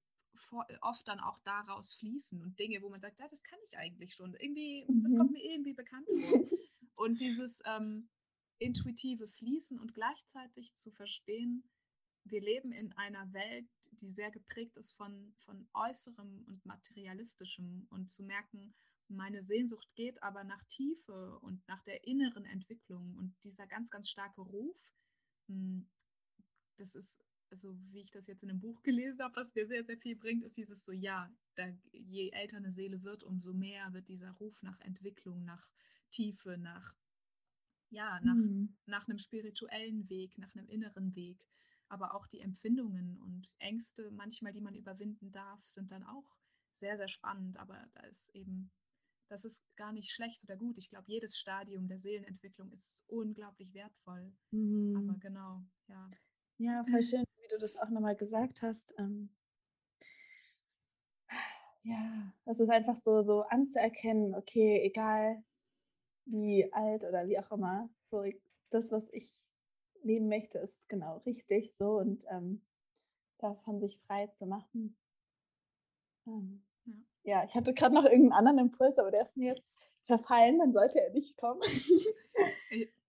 [0.80, 4.14] oft dann auch daraus fließen und Dinge, wo man sagt, ja, das kann ich eigentlich
[4.14, 4.34] schon.
[4.34, 5.02] Irgendwie, mhm.
[5.02, 6.40] das kommt mir irgendwie bekannt vor.
[6.94, 8.08] und dieses ähm,
[8.58, 11.64] intuitive Fließen und gleichzeitig zu verstehen,
[12.24, 18.10] wir leben in einer Welt, die sehr geprägt ist von, von Äußerem und Materialistischem und
[18.10, 18.74] zu merken,
[19.08, 24.08] meine Sehnsucht geht aber nach Tiefe und nach der inneren Entwicklung und dieser ganz, ganz
[24.08, 24.76] starke Ruf,
[25.48, 25.88] hm,
[26.76, 27.20] das ist
[27.50, 30.16] also wie ich das jetzt in einem Buch gelesen habe, was mir sehr, sehr viel
[30.16, 34.30] bringt, ist dieses so, ja, da, je älter eine Seele wird, umso mehr wird dieser
[34.32, 35.70] Ruf nach Entwicklung, nach
[36.10, 36.94] Tiefe, nach,
[37.90, 38.76] ja, nach, mhm.
[38.86, 41.46] nach einem spirituellen Weg, nach einem inneren Weg.
[41.88, 46.36] Aber auch die Empfindungen und Ängste, manchmal, die man überwinden darf, sind dann auch
[46.72, 47.56] sehr, sehr spannend.
[47.56, 48.70] Aber da ist eben,
[49.28, 50.78] das ist gar nicht schlecht oder gut.
[50.78, 54.32] Ich glaube, jedes Stadium der Seelenentwicklung ist unglaublich wertvoll.
[54.52, 54.96] Mhm.
[54.96, 56.08] Aber genau, ja.
[56.58, 58.94] Ja, voll schön du das auch nochmal gesagt hast.
[58.98, 59.30] Ähm,
[61.82, 65.42] ja, das ist einfach so, so anzuerkennen, okay, egal
[66.26, 68.24] wie alt oder wie auch immer, so
[68.70, 69.28] das, was ich
[70.02, 72.62] leben möchte, ist genau richtig so und ähm,
[73.38, 74.96] davon sich frei zu machen.
[76.26, 76.94] Ähm, ja.
[77.22, 77.44] ja.
[77.44, 79.72] ich hatte gerade noch irgendeinen anderen Impuls, aber der ist mir jetzt
[80.04, 81.60] verfallen, dann sollte er nicht kommen.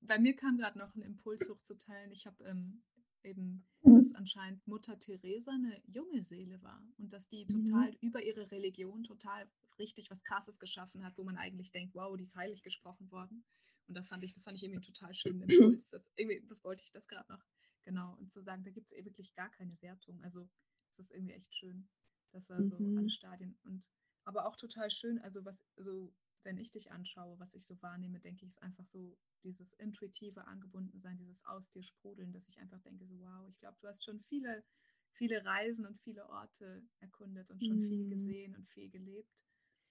[0.02, 2.12] Bei mir kam gerade noch ein Impuls hochzuteilen.
[2.12, 2.84] Ich habe ähm,
[3.24, 3.95] eben, mhm.
[3.95, 7.65] dass anscheinend Mutter Teresa eine junge Seele war und dass die mhm.
[7.65, 7.97] total mhm.
[8.01, 9.49] über ihre Religion total
[9.80, 13.43] richtig was Krasses geschaffen hat, wo man eigentlich denkt, wow, die ist heilig gesprochen worden.
[13.88, 15.89] Und da fand ich, das fand ich irgendwie total schönen Impuls.
[15.89, 17.43] Das, irgendwie, was wollte ich das gerade noch?
[17.84, 20.22] Genau, und zu sagen, da gibt es eh wirklich gar keine Wertung.
[20.24, 20.47] Also
[20.89, 21.89] das ist irgendwie echt schön,
[22.32, 22.97] dass da so mhm.
[22.97, 23.89] alle Stadien und
[24.24, 26.13] aber auch total schön, also was, so
[26.44, 30.46] wenn ich dich anschaue, was ich so wahrnehme, denke ich, ist einfach so dieses intuitive
[30.48, 34.04] Angebundensein, dieses aus dir sprudeln, dass ich einfach denke, so wow, ich glaube, du hast
[34.04, 34.64] schon viele,
[35.12, 37.89] viele Reisen und viele Orte erkundet und schon mm.
[37.89, 39.46] viel gesehen und viel gelebt.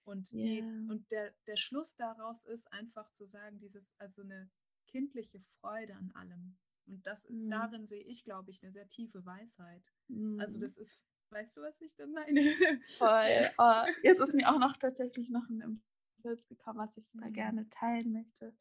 [0.05, 0.43] Und, yeah.
[0.43, 4.51] die, und der, der Schluss daraus ist einfach zu sagen, dieses, also eine
[4.89, 6.57] kindliche Freude an allem.
[6.87, 7.49] Und das, mm.
[7.49, 9.93] darin sehe ich, glaube ich, eine sehr tiefe Weisheit.
[10.09, 10.41] Mm.
[10.41, 12.41] Also das ist, weißt du, was ich denn meine?
[12.87, 13.51] Voll.
[13.59, 15.81] Oh, jetzt ist mir auch noch tatsächlich noch ein
[16.21, 17.33] Impuls gekommen, was ich da mhm.
[17.33, 18.55] gerne teilen möchte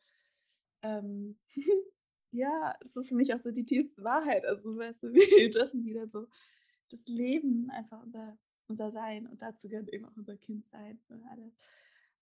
[0.81, 1.37] ähm,
[2.31, 4.45] ja, es ist für mich auch so die tiefste Wahrheit.
[4.45, 6.27] Also, weißt du, wir dürfen wieder so
[6.89, 8.37] das Leben, einfach unser,
[8.67, 10.99] unser Sein und dazu gehört eben auch unser Kind sein.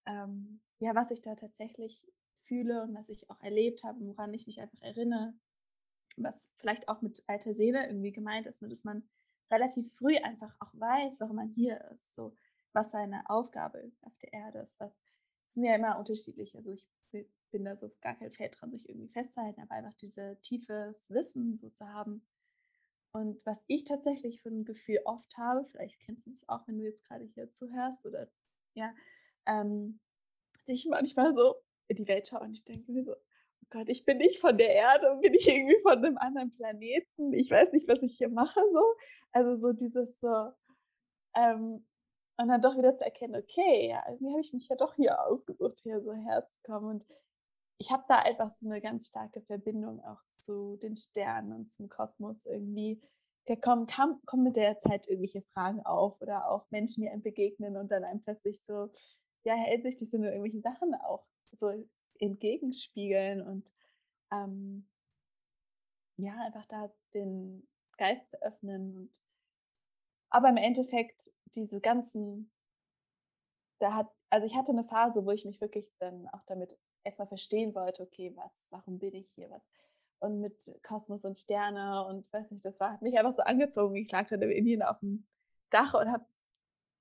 [0.05, 4.45] Ähm, ja, was ich da tatsächlich fühle und was ich auch erlebt habe, woran ich
[4.47, 5.33] mich einfach erinnere,
[6.15, 9.07] was vielleicht auch mit alter Seele irgendwie gemeint ist, ne, dass man
[9.51, 12.35] relativ früh einfach auch weiß, warum man hier ist, so
[12.73, 14.93] was seine Aufgabe auf der Erde ist, was
[15.57, 16.55] sind ja immer unterschiedlich.
[16.55, 16.87] Also ich
[17.51, 21.55] bin da so gar kein Feld dran, sich irgendwie festzuhalten, aber einfach diese tiefes Wissen
[21.55, 22.21] so zu haben.
[23.11, 26.77] Und was ich tatsächlich für ein Gefühl oft habe, vielleicht kennst du es auch, wenn
[26.77, 28.29] du jetzt gerade hier zuhörst oder
[28.75, 28.93] ja,
[29.47, 29.99] ähm,
[30.63, 31.55] sich manchmal so
[31.87, 34.57] in die Welt schaue und ich denke mir so, oh Gott, ich bin nicht von
[34.59, 38.29] der Erde, bin ich irgendwie von einem anderen Planeten, ich weiß nicht, was ich hier
[38.29, 38.83] mache, so.
[39.31, 40.51] Also so dieses so,
[41.35, 41.87] ähm,
[42.37, 45.23] und dann doch wieder zu erkennen, okay, ja, irgendwie habe ich mich ja doch hier
[45.25, 46.89] ausgesucht, hier so herzukommen.
[46.89, 47.05] Und
[47.79, 51.89] ich habe da einfach so eine ganz starke Verbindung auch zu den Sternen und zum
[51.89, 53.01] Kosmos irgendwie.
[53.45, 57.21] Da kommen, kam, kommen mit der Zeit irgendwelche Fragen auf oder auch Menschen, die einem
[57.21, 58.89] begegnen und dann einem plötzlich so,
[59.43, 61.71] ja, hellsichtig sind und irgendwelche Sachen auch so
[62.19, 63.71] entgegenspiegeln und
[64.31, 64.87] ähm,
[66.17, 67.67] ja, einfach da den
[67.97, 69.11] Geist zu öffnen und
[70.29, 72.51] aber im Endeffekt diese ganzen
[73.79, 77.27] da hat, also ich hatte eine Phase, wo ich mich wirklich dann auch damit erstmal
[77.27, 79.69] verstehen wollte, okay, was, warum bin ich hier, was,
[80.19, 83.95] und mit Kosmos und Sterne und weiß nicht, das war, hat mich einfach so angezogen.
[83.95, 85.27] Ich lag dann in Indien auf dem
[85.69, 86.25] Dach und habe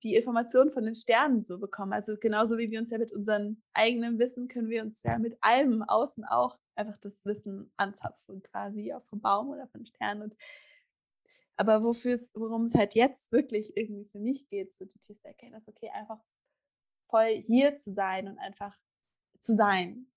[0.03, 1.93] die Informationen von den Sternen so bekommen.
[1.93, 5.35] Also genauso wie wir uns ja mit unserem eigenen Wissen können wir uns ja mit
[5.41, 10.21] allem außen auch einfach das Wissen anzapfen, quasi auch vom Baum oder von Sternen.
[10.21, 10.37] Und
[11.57, 15.89] aber worum es halt jetzt wirklich irgendwie für mich geht, so die tiefste Erkenntnis, okay,
[15.89, 16.19] einfach
[17.07, 18.77] voll hier zu sein und einfach
[19.39, 20.07] zu sein.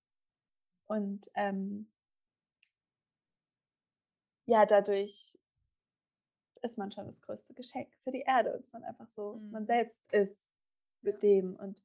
[0.85, 1.91] Und ähm,
[4.45, 5.37] ja, dadurch
[6.61, 9.51] ist man schon das größte Geschenk für die Erde, dass man einfach so mhm.
[9.51, 10.51] man selbst ist
[11.01, 11.55] mit dem.
[11.55, 11.81] Und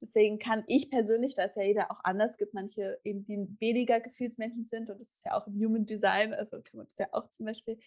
[0.00, 4.00] deswegen kann ich persönlich, da es ja jeder auch anders gibt, manche eben, die weniger
[4.00, 7.08] Gefühlsmenschen sind, und das ist ja auch im Human Design, also kann man das ja
[7.12, 7.78] auch zum Beispiel,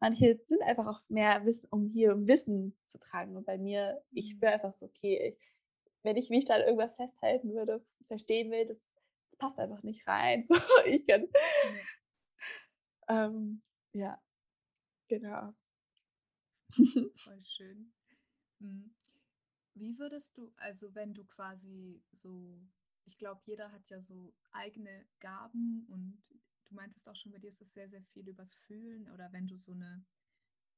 [0.00, 3.36] manche sind einfach auch mehr Wissen, um hier um Wissen zu tragen.
[3.36, 4.40] Und bei mir, ich mhm.
[4.40, 5.52] bin einfach so, okay, ich,
[6.02, 8.80] wenn ich mich da an irgendwas festhalten würde, verstehen will, das,
[9.28, 10.46] das passt einfach nicht rein.
[10.48, 10.54] So,
[10.86, 11.26] ich kann,
[13.08, 13.26] ja.
[13.26, 14.20] Ähm, ja,
[15.08, 15.54] Genau.
[17.14, 17.92] Voll schön.
[18.58, 18.94] Hm.
[19.74, 22.58] Wie würdest du, also wenn du quasi so,
[23.04, 26.18] ich glaube, jeder hat ja so eigene Gaben und
[26.68, 29.46] du meintest auch schon, bei dir ist das sehr, sehr viel übers Fühlen oder wenn
[29.46, 30.04] du so eine,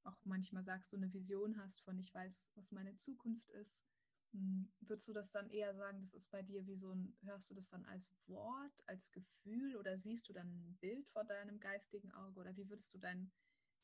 [0.05, 3.84] auch manchmal sagst, so eine Vision hast von, ich weiß, was meine Zukunft ist,
[4.32, 7.51] hm, würdest du das dann eher sagen, das ist bei dir wie so ein, hörst
[7.51, 11.61] du das dann als Wort, als Gefühl oder siehst du dann ein Bild vor deinem
[11.61, 13.32] geistigen Auge oder wie würdest du dein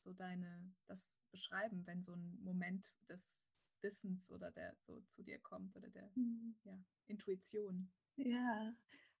[0.05, 3.49] so deine, das beschreiben, wenn so ein Moment des
[3.81, 6.55] Wissens oder der so zu dir kommt oder der mhm.
[6.63, 6.77] ja,
[7.07, 7.91] Intuition?
[8.17, 8.75] Ja,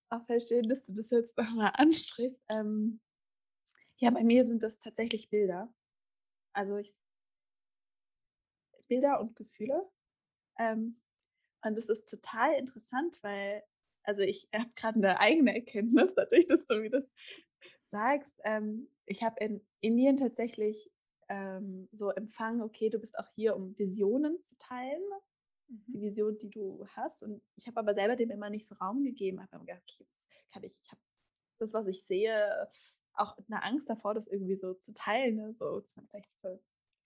[0.09, 2.43] auch sehr schön, dass du das jetzt nochmal ansprichst.
[2.49, 3.01] Ähm,
[3.97, 5.73] ja, bei mir sind das tatsächlich Bilder.
[6.53, 6.97] Also ich
[8.87, 9.89] Bilder und Gefühle.
[10.59, 11.01] Ähm,
[11.63, 13.63] und das ist total interessant, weil,
[14.03, 17.13] also ich habe gerade eine eigene Erkenntnis, dadurch, dass du mir das
[17.85, 18.39] sagst.
[18.43, 20.91] Ähm, ich habe in Indien tatsächlich
[21.29, 25.03] ähm, so empfangen, okay, du bist auch hier, um Visionen zu teilen,
[25.67, 25.83] mhm.
[25.87, 27.23] die Vision, die du hast.
[27.23, 29.41] Und ich habe aber selber dem immer nicht so Raum gegeben.
[29.41, 31.01] Habe gedacht, okay, jetzt kann ich, ich habe
[31.57, 32.67] das, was ich sehe,
[33.13, 35.35] auch eine Angst davor, das irgendwie so zu teilen.
[35.35, 35.53] Ne?
[35.53, 36.29] So, das ist vielleicht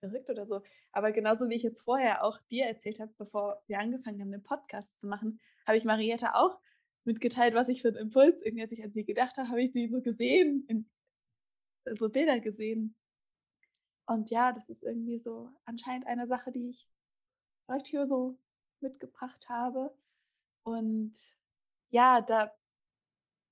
[0.01, 0.61] verrückt oder so.
[0.91, 4.43] Aber genauso wie ich jetzt vorher auch dir erzählt habe, bevor wir angefangen haben, den
[4.43, 6.59] Podcast zu machen, habe ich Marietta auch
[7.03, 9.71] mitgeteilt, was ich für einen Impuls irgendwie, als ich an sie gedacht habe, habe ich
[9.71, 10.89] sie so gesehen, in,
[11.97, 12.95] so Bilder gesehen.
[14.05, 16.87] Und ja, das ist irgendwie so anscheinend eine Sache, die ich
[17.65, 18.37] vielleicht hier so
[18.81, 19.95] mitgebracht habe.
[20.63, 21.13] Und
[21.89, 22.51] ja, da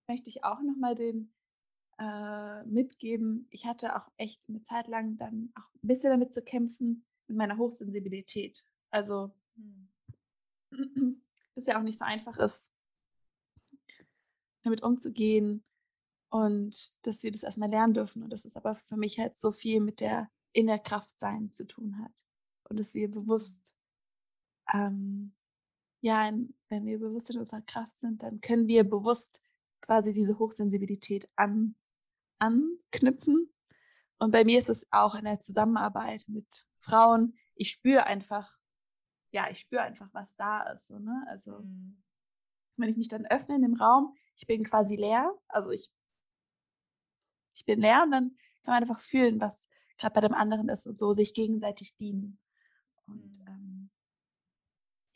[0.08, 1.34] möchte ich auch nochmal den
[2.00, 3.48] äh, mitgeben.
[3.50, 7.38] Ich hatte auch echt eine Zeit lang dann auch ein bisschen damit zu kämpfen, mit
[7.38, 8.64] meiner Hochsensibilität.
[8.90, 9.90] Also, hm.
[11.56, 12.74] das ja auch nicht so einfach ist,
[14.64, 15.64] damit umzugehen
[16.30, 19.52] und dass wir das erstmal lernen dürfen und dass es aber für mich halt so
[19.52, 22.12] viel mit der Innerkraftsein zu tun hat
[22.70, 23.77] und dass wir bewusst,
[24.74, 25.34] ähm,
[26.02, 26.32] ja,
[26.70, 29.42] wenn wir bewusst in unserer Kraft sind, dann können wir bewusst
[29.82, 31.76] quasi diese Hochsensibilität an,
[32.40, 33.54] anknüpfen.
[34.20, 38.58] Und bei mir ist es auch in der Zusammenarbeit mit Frauen, ich spüre einfach,
[39.32, 40.88] ja, ich spüre einfach, was da ist.
[40.88, 41.26] So, ne?
[41.28, 42.04] Also, mhm.
[42.78, 45.34] wenn ich mich dann öffne in dem Raum, ich bin quasi leer.
[45.48, 45.92] Also ich,
[47.54, 50.86] ich bin leer und dann kann man einfach fühlen, was gerade bei dem anderen ist
[50.86, 52.40] und so sich gegenseitig dienen.
[53.08, 53.37] Und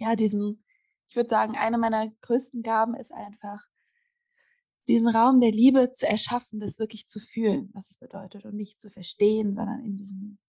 [0.01, 0.63] ja, diesen,
[1.07, 3.67] ich würde sagen, eine meiner größten Gaben ist einfach,
[4.87, 8.81] diesen Raum der Liebe zu erschaffen, das wirklich zu fühlen, was es bedeutet und nicht
[8.81, 10.39] zu verstehen, sondern in diesem,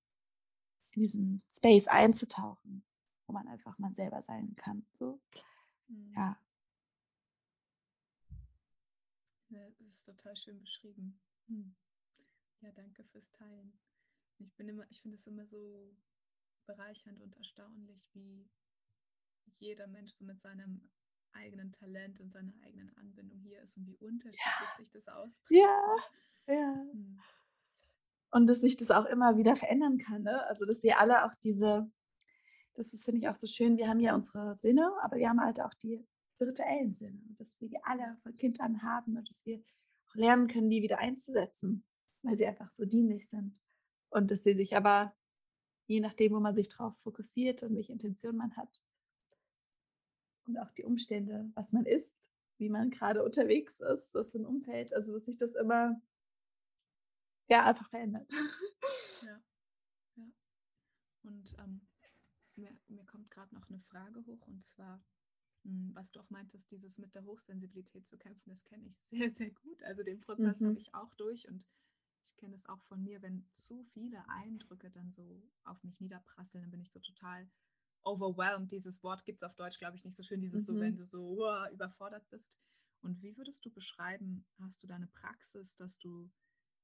[0.92, 2.82] in diesem Space einzutauchen,
[3.26, 4.86] wo man einfach man selber sein kann.
[4.98, 5.20] So,
[5.88, 6.12] mhm.
[6.16, 6.38] ja,
[9.50, 11.20] Ja, das ist total schön beschrieben.
[11.48, 11.74] Hm.
[12.62, 13.78] Ja, danke fürs Teilen.
[14.38, 15.94] Ich bin immer, ich finde es immer so
[16.64, 18.48] bereichernd und erstaunlich, wie
[19.56, 20.80] jeder Mensch so mit seinem
[21.32, 24.76] eigenen Talent und seiner eigenen Anbindung hier ist und wie unterschiedlich ja.
[24.76, 25.60] sich das ausprägt.
[25.60, 26.74] Ja, ja.
[26.92, 27.20] Hm.
[28.30, 30.22] Und dass sich das auch immer wieder verändern kann.
[30.22, 30.46] Ne?
[30.46, 31.90] Also, dass wir alle auch diese,
[32.74, 35.40] das ist, finde ich, auch so schön, wir haben ja unsere Sinne, aber wir haben
[35.40, 39.28] halt auch die spirituellen Sinne und dass wir die alle von Kind an haben und
[39.28, 39.62] dass wir
[40.08, 41.84] auch lernen können, die wieder einzusetzen,
[42.22, 43.58] weil sie einfach so dienlich sind.
[44.08, 45.14] Und dass sie sich aber,
[45.86, 48.80] je nachdem, wo man sich drauf fokussiert und welche Intention man hat
[50.46, 54.46] und auch die Umstände, was man isst, wie man gerade unterwegs ist, was für ein
[54.46, 56.00] Umfeld, also dass sich das immer
[57.48, 58.30] ja einfach verändert.
[59.22, 59.40] Ja,
[60.16, 60.32] ja.
[61.24, 61.80] Und ähm,
[62.56, 65.02] mir, mir kommt gerade noch eine Frage hoch und zwar
[65.64, 69.30] Hm, was du auch meintest, dieses mit der Hochsensibilität zu kämpfen, das kenne ich sehr,
[69.30, 69.82] sehr gut.
[69.84, 70.68] Also den Prozess mhm.
[70.68, 71.64] habe ich auch durch und
[72.24, 76.62] ich kenne es auch von mir, wenn zu viele Eindrücke dann so auf mich niederprasseln,
[76.62, 77.48] dann bin ich so total
[78.04, 78.70] overwhelmed.
[78.70, 80.74] Dieses Wort gibt es auf Deutsch, glaube ich, nicht so schön, dieses mhm.
[80.74, 82.58] so, wenn du so uh, überfordert bist.
[83.00, 86.30] Und wie würdest du beschreiben, hast du da eine Praxis, dass du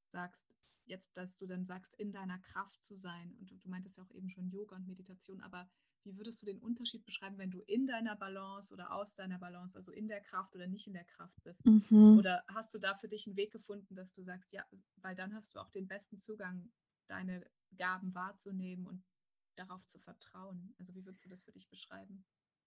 [0.08, 0.46] sagst,
[0.86, 3.36] jetzt, dass du dann sagst, in deiner Kraft zu sein?
[3.38, 5.70] Und du meintest ja auch eben schon Yoga und Meditation, aber
[6.04, 9.76] wie würdest du den Unterschied beschreiben, wenn du in deiner Balance oder aus deiner Balance,
[9.76, 11.66] also in der Kraft oder nicht in der Kraft bist?
[11.66, 12.18] Mhm.
[12.18, 14.64] Oder hast du da für dich einen Weg gefunden, dass du sagst, ja,
[14.96, 16.70] weil dann hast du auch den besten Zugang,
[17.06, 17.46] deine
[17.76, 19.04] Gaben wahrzunehmen und
[19.58, 20.74] darauf zu vertrauen?
[20.78, 22.24] Also wie würdest du das für dich beschreiben?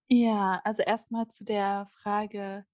[0.08, 2.66] Ja, also erstmal zu der Frage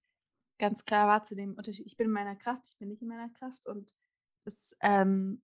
[0.58, 1.86] ganz klar wahrzunehmen, Unterschied.
[1.86, 3.96] Ich bin in meiner Kraft, ich bin nicht in meiner Kraft und
[4.44, 5.42] das ähm,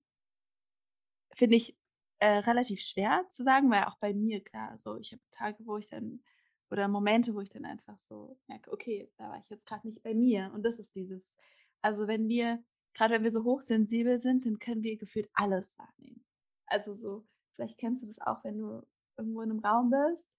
[1.33, 1.77] finde ich
[2.19, 5.77] äh, relativ schwer zu sagen, weil auch bei mir klar, so ich habe Tage, wo
[5.77, 6.23] ich dann
[6.71, 10.03] oder Momente, wo ich dann einfach so merke, okay, da war ich jetzt gerade nicht
[10.03, 11.37] bei mir und das ist dieses,
[11.83, 12.65] also wenn wir
[12.95, 16.25] gerade wenn wir so hochsensibel sind, dann können wir gefühlt alles wahrnehmen.
[16.67, 18.83] Also so, vielleicht kennst du das auch, wenn du
[19.17, 20.37] irgendwo in einem Raum bist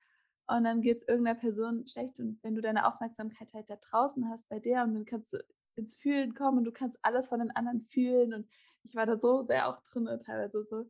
[0.47, 4.30] und dann geht es irgendeiner Person schlecht und wenn du deine Aufmerksamkeit halt da draußen
[4.30, 5.43] hast bei der und dann kannst du
[5.76, 8.47] ins Fühlen kommen und du kannst alles von den anderen fühlen und
[8.84, 10.88] ich war da so sehr auch drin teilweise so.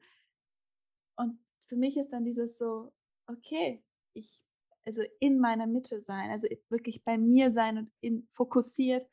[1.15, 2.91] Und für mich ist dann dieses so,
[3.27, 4.45] okay, ich,
[4.85, 9.07] also in meiner Mitte sein, also wirklich bei mir sein und in, fokussiert,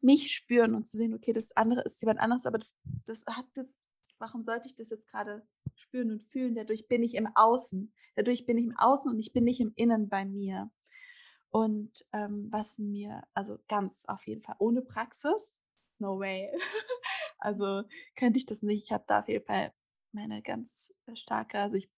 [0.00, 3.46] mich spüren und zu sehen, okay, das andere ist jemand anderes, aber das, das hat
[3.54, 3.78] das,
[4.18, 5.46] warum sollte ich das jetzt gerade
[5.80, 6.54] spüren und fühlen?
[6.54, 7.92] Dadurch bin ich im Außen.
[8.16, 10.70] Dadurch bin ich im Außen und ich bin nicht im Innen bei mir.
[11.50, 15.58] Und ähm, was mir, also ganz auf jeden Fall ohne Praxis,
[15.98, 16.50] no way.
[17.38, 17.82] also
[18.14, 18.84] könnte ich das nicht.
[18.84, 19.72] Ich habe da auf jeden Fall
[20.12, 21.90] meine ganz äh, starke, also ich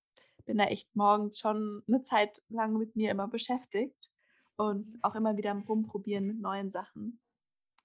[0.44, 4.10] bin da echt morgens schon eine Zeit lang mit mir immer beschäftigt
[4.56, 4.98] und mhm.
[5.02, 7.20] auch immer wieder Rumprobieren mit neuen Sachen.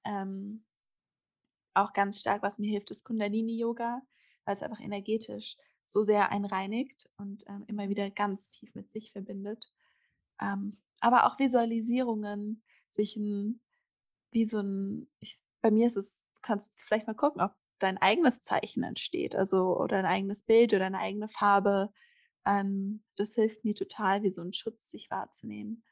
[0.04, 0.66] Ähm,
[1.74, 4.02] auch ganz stark, was mir hilft, ist Kundalini-Yoga,
[4.46, 5.58] weil es einfach energetisch
[5.88, 9.72] so sehr einreinigt und ähm, immer wieder ganz tief mit sich verbindet.
[10.40, 13.62] Ähm, aber auch Visualisierungen, sich ein,
[14.32, 17.98] wie so ein, ich, bei mir ist es, du kannst vielleicht mal gucken, ob dein
[17.98, 21.92] eigenes Zeichen entsteht, also oder ein eigenes Bild oder eine eigene Farbe.
[22.46, 25.84] Ähm, das hilft mir total, wie so ein Schutz sich wahrzunehmen.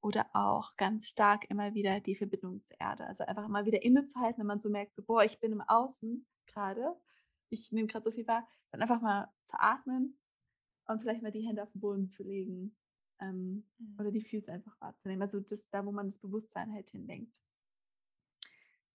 [0.00, 3.06] Oder auch ganz stark immer wieder die Verbindung zur Erde.
[3.06, 6.26] Also einfach immer wieder innezuhalten, wenn man so merkt, so, boah, ich bin im Außen
[6.46, 6.94] gerade,
[7.54, 10.18] ich nehme gerade so viel wahr, dann einfach mal zu atmen
[10.86, 12.76] und vielleicht mal die Hände auf den Boden zu legen
[13.20, 13.96] ähm, mhm.
[13.98, 15.22] oder die Füße einfach wahrzunehmen.
[15.22, 17.32] Also das da, wo man das Bewusstsein halt hinlenkt.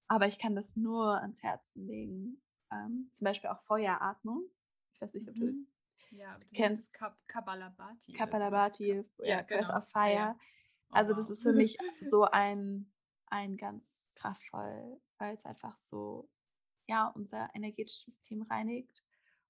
[0.07, 2.41] Aber ich kann das nur ans Herzen legen.
[2.71, 4.43] Ähm, zum Beispiel auch Feueratmung.
[4.93, 5.67] Ich weiß nicht, ob du mhm.
[6.11, 6.93] ja, du kennst.
[7.27, 8.13] Kabbalabati.
[8.13, 9.61] Kabbalabati, ja, genau.
[9.61, 10.13] Breath of Fire.
[10.13, 10.39] Ja.
[10.89, 12.91] Oh, also das ist für mich so ein,
[13.27, 16.27] ein ganz kraftvoll, weil es einfach so,
[16.89, 19.03] ja, unser energetisches System reinigt.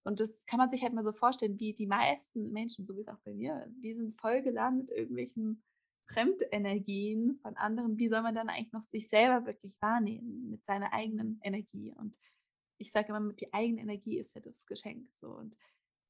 [0.03, 3.01] Und das kann man sich halt mal so vorstellen, wie die meisten Menschen, so wie
[3.01, 5.63] es auch bei mir, die sind voll geladen mit irgendwelchen
[6.05, 10.91] Fremdenergien von anderen, wie soll man dann eigentlich noch sich selber wirklich wahrnehmen mit seiner
[10.91, 11.93] eigenen Energie?
[11.93, 12.17] Und
[12.77, 15.55] ich sage immer, die eigene Energie ist ja das Geschenk so und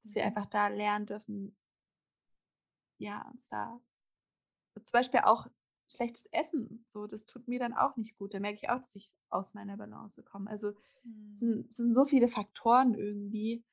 [0.01, 0.27] dass wir mhm.
[0.29, 1.55] einfach da lernen dürfen,
[2.97, 3.79] ja, uns da
[4.81, 5.47] zum Beispiel auch
[5.91, 8.33] schlechtes Essen, so das tut mir dann auch nicht gut.
[8.33, 10.49] Da merke ich auch, dass ich aus meiner Balance komme.
[10.49, 10.73] Also
[11.03, 11.35] mhm.
[11.35, 13.63] sind, sind so viele Faktoren irgendwie.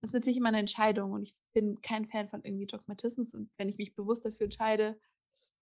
[0.00, 3.50] Das ist natürlich immer eine Entscheidung und ich bin kein Fan von irgendwie Dogmatismus und
[3.56, 5.00] wenn ich mich bewusst dafür entscheide,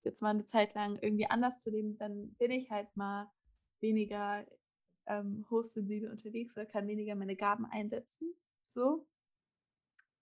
[0.05, 3.31] jetzt mal eine Zeit lang irgendwie anders zu leben, dann bin ich halt mal
[3.81, 4.45] weniger
[5.07, 8.35] ähm, hochsensibel unterwegs oder kann weniger meine Gaben einsetzen.
[8.69, 9.07] So.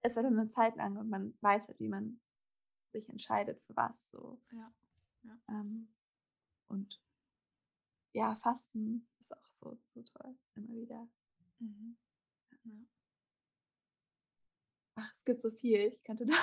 [0.03, 2.21] Es ist halt eine Zeit lang und man weiß halt, wie man
[2.89, 4.11] sich entscheidet für was.
[4.11, 4.39] So.
[4.53, 4.73] Ja.
[5.23, 5.39] Ja.
[5.49, 5.93] Ähm,
[6.69, 7.01] und
[8.13, 11.09] ja, Fasten ist auch so, so toll, immer wieder.
[11.59, 11.97] Mhm.
[12.65, 12.73] Ja.
[14.97, 15.93] Ach, es gibt so viel.
[15.93, 16.35] Ich könnte da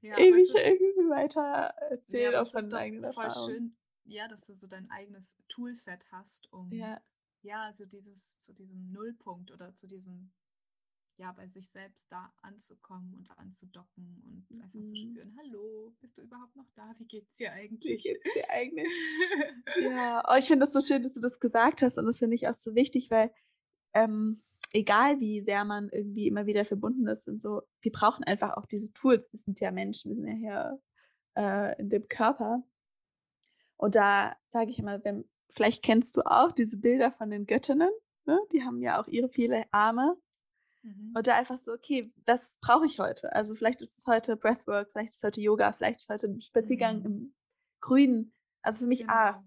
[0.00, 3.48] ja, ewig irgendwie weiter erzählen ja, auf von eigenen voll Erfahrung.
[3.48, 7.00] schön, ja, dass du so dein eigenes Toolset hast, um ja,
[7.42, 10.32] ja so dieses zu diesem Nullpunkt oder zu diesem
[11.18, 14.62] ja bei sich selbst da anzukommen und anzudocken und mhm.
[14.62, 14.96] einfach zu mhm.
[14.96, 16.94] spüren, hallo, bist du überhaupt noch da?
[16.98, 18.04] Wie geht's dir eigentlich?
[18.04, 18.88] Wie geht's dir eigentlich?
[19.80, 22.34] ja, oh, ich finde das so schön, dass du das gesagt hast und das finde
[22.34, 23.30] ich auch so wichtig, weil
[23.94, 24.42] ähm,
[24.72, 28.66] egal wie sehr man irgendwie immer wieder verbunden ist und so, wir brauchen einfach auch
[28.66, 29.28] diese Tools.
[29.30, 30.80] Das sind ja Menschen, wir sind ja hier
[31.36, 32.62] äh, in dem Körper.
[33.76, 37.90] Und da sage ich immer, wenn, vielleicht kennst du auch diese Bilder von den Göttinnen,
[38.26, 38.38] ne?
[38.52, 40.16] die haben ja auch ihre viele Arme.
[40.86, 41.12] Mhm.
[41.16, 43.32] Und da einfach so, okay, das brauche ich heute.
[43.32, 46.28] Also vielleicht ist es heute Breathwork, vielleicht ist es heute Yoga, vielleicht ist es heute
[46.28, 47.06] ein Spaziergang mhm.
[47.06, 47.34] im,
[47.80, 48.32] Grün.
[48.62, 49.12] Also für mich Genau.
[49.12, 49.42] auch.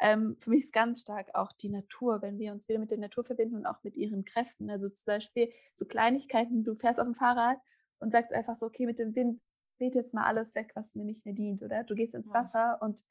[0.00, 2.98] Ähm, für mich ist ganz stark auch die Natur, wenn wir uns wieder mit der
[2.98, 4.70] Natur verbinden und auch mit ihren Kräften.
[4.70, 7.58] Also zum Beispiel so Kleinigkeiten, du fährst auf dem Fahrrad
[7.98, 9.42] und sagst einfach so, okay, mit dem Wind
[9.78, 11.84] weht jetzt mal alles weg, was mir nicht mehr dient, oder?
[11.84, 12.34] Du gehst ins Ja.
[12.34, 13.04] Wasser und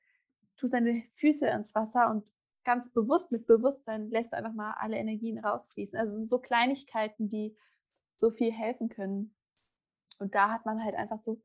[0.58, 2.32] tust deine Füße ins Wasser und
[2.66, 5.98] ganz bewusst mit Bewusstsein lässt du einfach mal alle Energien rausfließen.
[5.98, 7.56] Also so Kleinigkeiten, die
[8.14, 9.34] so viel helfen können.
[10.20, 11.42] Und da hat man halt einfach so,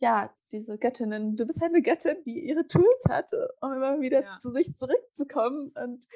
[0.00, 4.22] ja, diese Göttinnen, du bist halt eine Göttin, die ihre Tools hatte, um immer wieder
[4.22, 4.36] Ja.
[4.38, 6.06] zu sich zurückzukommen und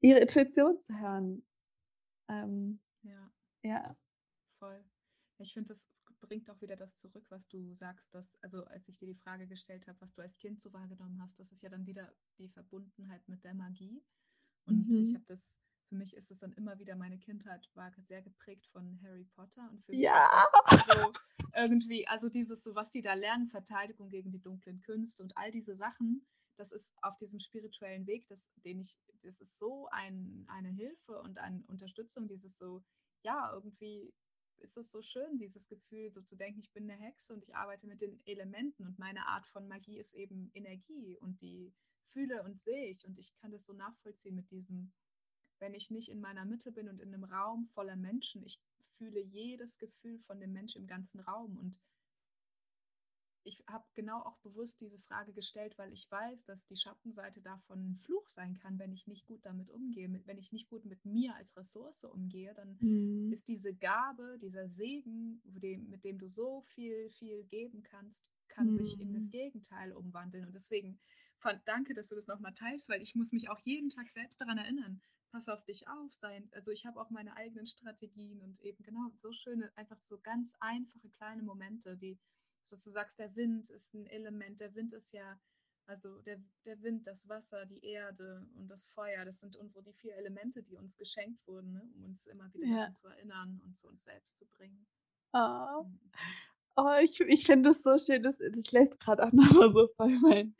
[0.00, 1.46] ihre Intuition zu hören.
[2.28, 3.30] Ähm, Ja,
[3.62, 3.96] ja.
[4.58, 4.84] voll.
[5.38, 5.88] Ich finde, das
[6.26, 9.46] bringt auch wieder das zurück, was du sagst, dass, also als ich dir die Frage
[9.46, 12.48] gestellt habe, was du als Kind so wahrgenommen hast, das ist ja dann wieder die
[12.48, 14.02] Verbundenheit mit der Magie.
[14.66, 15.14] Und ich Mhm.
[15.14, 19.00] habe das, für mich ist es dann immer wieder, meine Kindheit war sehr geprägt von
[19.02, 20.28] Harry Potter und für mich Ja.
[20.32, 20.92] ist das so
[21.54, 25.50] irgendwie, also dieses, so was die da lernen, Verteidigung gegen die dunklen Künste und all
[25.50, 30.44] diese Sachen, das ist auf diesem spirituellen Weg, das, den ich, das ist so ein,
[30.48, 32.82] eine Hilfe und eine Unterstützung, dieses so,
[33.22, 34.14] ja, irgendwie
[34.58, 37.54] ist es so schön, dieses Gefühl, so zu denken, ich bin eine Hexe und ich
[37.54, 41.72] arbeite mit den Elementen und meine Art von Magie ist eben Energie und die
[42.08, 44.92] fühle und sehe ich und ich kann das so nachvollziehen mit diesem,
[45.58, 48.62] wenn ich nicht in meiner Mitte bin und in einem Raum voller Menschen, ich
[48.94, 51.80] fühle jedes Gefühl von dem Mensch im ganzen Raum und
[53.46, 57.90] ich habe genau auch bewusst diese Frage gestellt, weil ich weiß, dass die Schattenseite davon
[57.92, 61.04] ein Fluch sein kann, wenn ich nicht gut damit umgehe, wenn ich nicht gut mit
[61.04, 63.26] mir als Ressource umgehe, dann Mhm.
[63.28, 69.00] ist diese Gabe, dieser Segen, mit dem du so viel, viel geben kannst, kann sich
[69.00, 69.30] in das Mhm.
[69.30, 70.46] Gegenteil umwandeln.
[70.46, 70.98] Und deswegen
[71.38, 74.40] fand, danke, dass du das nochmal teilst, weil ich muss mich auch jeden Tag selbst
[74.40, 75.00] daran erinnern.
[75.30, 76.48] Pass auf dich auf sein.
[76.52, 80.54] Also ich habe auch meine eigenen Strategien und eben genau so schöne, einfach so ganz
[80.60, 82.18] einfache kleine Momente, die,
[82.72, 84.60] dass du sagst, der Wind ist ein Element.
[84.60, 85.38] Der Wind ist ja,
[85.86, 89.92] also der, der Wind, das Wasser, die Erde und das Feuer, das sind unsere die
[89.92, 91.88] vier Elemente, die uns geschenkt wurden, ne?
[91.96, 92.76] um uns immer wieder Ja.
[92.78, 94.86] daran zu erinnern und zu uns selbst zu bringen.
[95.34, 95.84] Oh.
[95.84, 96.00] Mhm.
[96.76, 100.18] Oh, ich, ich finde es so schön, das, das lässt gerade auch nochmal so voll
[100.20, 100.54] mein,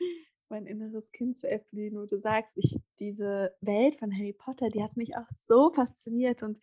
[0.48, 4.82] mein inneres Kind zu erblühen, wo du sagst, ich, diese Welt von Harry Potter, die
[4.82, 6.58] hat mich auch so fasziniert und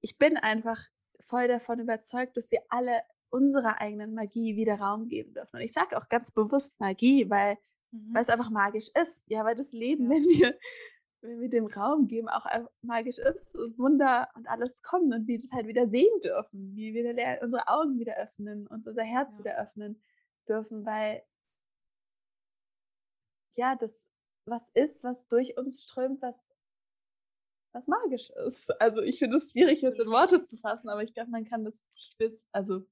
[0.00, 0.80] ich bin einfach
[1.20, 3.00] voll davon überzeugt, dass wir alle
[3.34, 5.56] unserer eigenen Magie wieder Raum geben dürfen.
[5.56, 7.56] Und ich sage auch ganz bewusst Magie, weil,
[7.90, 8.14] Mhm.
[8.14, 9.24] weil es einfach magisch ist.
[9.28, 10.10] Ja, weil das Leben, Ja.
[10.10, 10.58] wenn wir,
[11.20, 12.46] wenn wir dem Raum geben, auch
[12.82, 16.94] magisch ist und Wunder und alles kommen und wir das halt wieder sehen dürfen, wie
[16.94, 19.38] wir unsere Augen wieder öffnen und unser Herz Ja.
[19.40, 20.02] wieder öffnen
[20.48, 21.22] dürfen, weil
[23.56, 23.92] ja, das
[24.46, 26.46] was ist, was durch uns strömt, was,
[27.72, 28.70] was magisch ist.
[28.78, 30.08] Also ich finde es schwierig, jetzt in.
[30.10, 32.84] Worte zu fassen, aber ich glaube, man kann das nicht wissen, also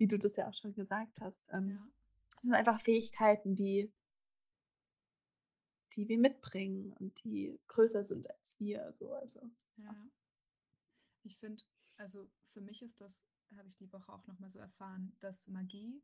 [0.00, 1.46] wie du das ja auch schon gesagt hast.
[1.52, 1.88] Ähm, Ja.
[2.36, 3.92] Das sind einfach Fähigkeiten, die,
[5.94, 8.94] die wir mitbringen und die größer sind als wir.
[8.98, 9.40] So, also.
[9.76, 9.94] Ja.
[11.22, 11.62] Ich finde,
[11.98, 13.26] also für mich ist das,
[13.58, 16.02] habe ich die Woche auch nochmal so erfahren, dass Magie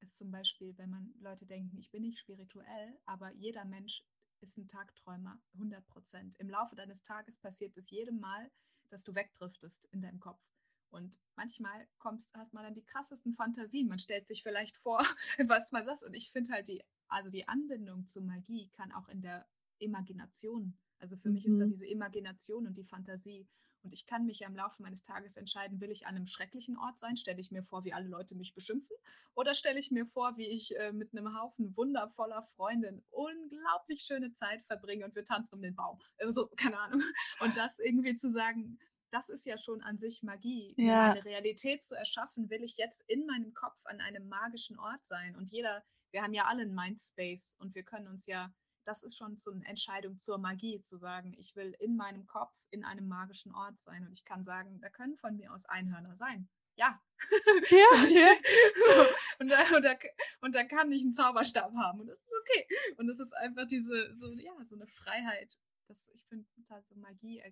[0.00, 4.04] ist zum Beispiel, wenn man Leute denken, ich bin nicht spirituell, aber jeder Mensch
[4.40, 6.36] ist ein Tagträumer, 100 Prozent.
[6.38, 8.50] Im Laufe deines Tages passiert es jedem Mal,
[8.90, 10.42] dass du wegdriftest in deinem Kopf.
[10.90, 13.88] Und manchmal kommst, hast man dann die krassesten Fantasien.
[13.88, 14.98] Man stellt sich vielleicht vor,
[15.48, 16.02] was man sagt.
[16.02, 19.46] Und ich finde halt die, also die Anbindung zu Magie kann auch in der
[19.78, 20.78] Imagination.
[20.98, 21.68] Also für mich ist da Mhm.
[21.68, 23.46] diese Imagination und die Fantasie.
[23.84, 26.76] Und ich kann mich ja im Laufe meines Tages entscheiden, will ich an einem schrecklichen
[26.76, 27.16] Ort sein?
[27.16, 28.96] Stelle ich mir vor, wie alle Leute mich beschimpfen?
[29.34, 34.32] Oder stelle ich mir vor, wie ich äh, mit einem Haufen wundervoller Freundinnen unglaublich schöne
[34.32, 36.00] Zeit verbringe und wir tanzen um den Baum?
[36.18, 37.02] Also, keine Ahnung.
[37.40, 38.80] Und das irgendwie zu sagen,
[39.10, 40.74] das ist ja schon an sich Magie.
[40.76, 41.12] Ja.
[41.12, 45.36] eine Realität zu erschaffen, will ich jetzt in meinem Kopf an einem magischen Ort sein.
[45.36, 48.52] Und jeder, wir haben ja alle einen Mindspace und wir können uns ja,
[48.84, 52.54] das ist schon so eine Entscheidung zur Magie, zu sagen, ich will in meinem Kopf
[52.70, 54.06] in einem magischen Ort sein.
[54.06, 56.48] Und ich kann sagen, da können von mir aus Einhörner sein.
[56.76, 57.00] Ja.
[57.70, 58.36] Ja, ja.
[58.86, 59.06] So,
[59.40, 59.94] und, da, und, da,
[60.40, 62.68] und da kann ich einen Zauberstab haben und das ist okay.
[62.96, 65.58] Und es ist einfach diese, so, ja, so eine Freiheit.
[65.88, 67.42] Das, ich finde halt so Magie,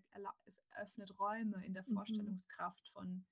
[0.44, 1.94] es öffnet Räume in der Mhm.
[1.94, 3.24] Vorstellungskraft von,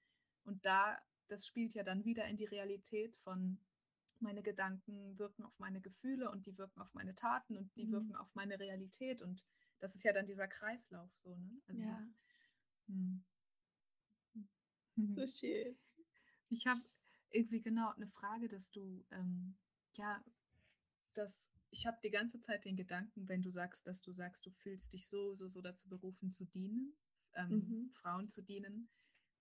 [0.45, 0.99] und da,
[1.29, 3.59] das spielt ja dann wieder in die Realität von,
[4.21, 7.93] meine Gedanken wirken auf meine Gefühle und die wirken auf meine Taten und die Mhm.
[7.93, 9.45] wirken auf meine Realität und
[9.79, 11.61] das ist ja dann dieser Kreislauf so, ne?
[11.67, 12.09] Also, ja,
[12.89, 13.25] hm.
[15.09, 15.77] so schön.
[16.51, 16.81] Ich habe
[17.31, 19.57] irgendwie genau eine Frage, dass du, ähm,
[19.95, 20.25] ja,
[21.15, 24.51] dass ich habe die ganze Zeit den Gedanken, wenn du sagst, dass du sagst, du
[24.51, 26.97] fühlst dich so, so, so dazu berufen zu dienen,
[27.35, 27.91] ähm, Mhm.
[27.91, 28.89] Frauen zu dienen,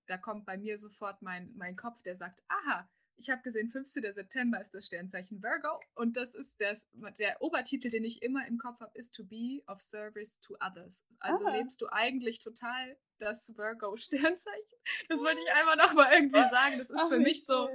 [0.07, 4.11] da kommt bei mir sofort mein, mein Kopf, der sagt, aha, ich habe gesehen, 15.
[4.11, 8.57] September ist das Sternzeichen Virgo und das ist das, der Obertitel, den ich immer im
[8.57, 11.05] Kopf habe, ist To be of service to others.
[11.19, 11.57] Also Aha.
[11.57, 14.79] lebst du eigentlich total das Virgo-Sternzeichen.
[15.07, 16.79] Das wollte ich einfach nochmal irgendwie sagen.
[16.79, 17.69] Das ist Ach, für mich so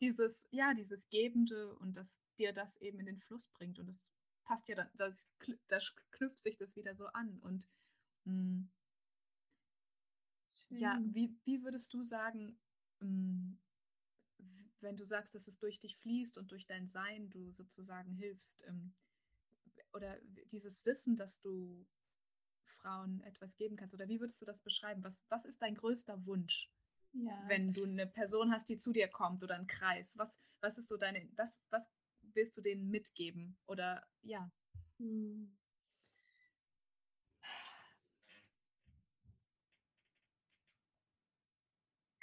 [0.00, 3.78] dieses, ja, dieses Gebende und dass dir das eben in den Fluss bringt.
[3.78, 4.10] Und das
[4.44, 5.30] passt ja, dann, das,
[5.66, 7.38] das knüpft sich das wieder so an.
[7.40, 7.68] Und
[8.24, 8.70] mh, hm,
[10.70, 12.58] ja, wie, wie würdest du sagen,
[13.00, 13.58] mh, hm,
[14.80, 18.64] wenn du sagst, dass es durch dich fließt und durch dein Sein du sozusagen hilfst,
[18.66, 18.94] ähm,
[19.92, 20.20] oder
[20.52, 21.86] dieses Wissen, dass du
[22.64, 25.02] Frauen etwas geben kannst, oder wie würdest du das beschreiben?
[25.02, 26.70] Was, was ist dein größter Wunsch,
[27.12, 27.44] ja.
[27.46, 30.16] wenn du eine Person hast, die zu dir kommt oder einen Kreis?
[30.18, 31.90] Was, was ist so deine, was, was
[32.34, 33.58] willst du denen mitgeben?
[33.66, 34.50] Oder ja.
[34.98, 35.58] Hm.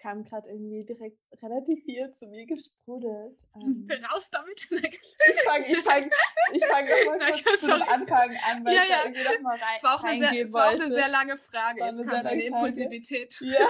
[0.06, 3.42] kam gerade irgendwie direkt relativ viel zu mir gesprudelt.
[3.56, 4.68] Ähm, Raus damit!
[4.72, 6.12] ich fange ich fang,
[6.54, 8.98] ich fang nochmal kurz zum Anfang an, weil ja, ich ja.
[8.98, 11.38] da irgendwie nochmal rein, es war auch eine sehr, Es war auch eine sehr lange
[11.38, 11.80] Frage.
[11.86, 13.36] Jetzt kam meine Impulsivität.
[13.42, 13.68] Ja.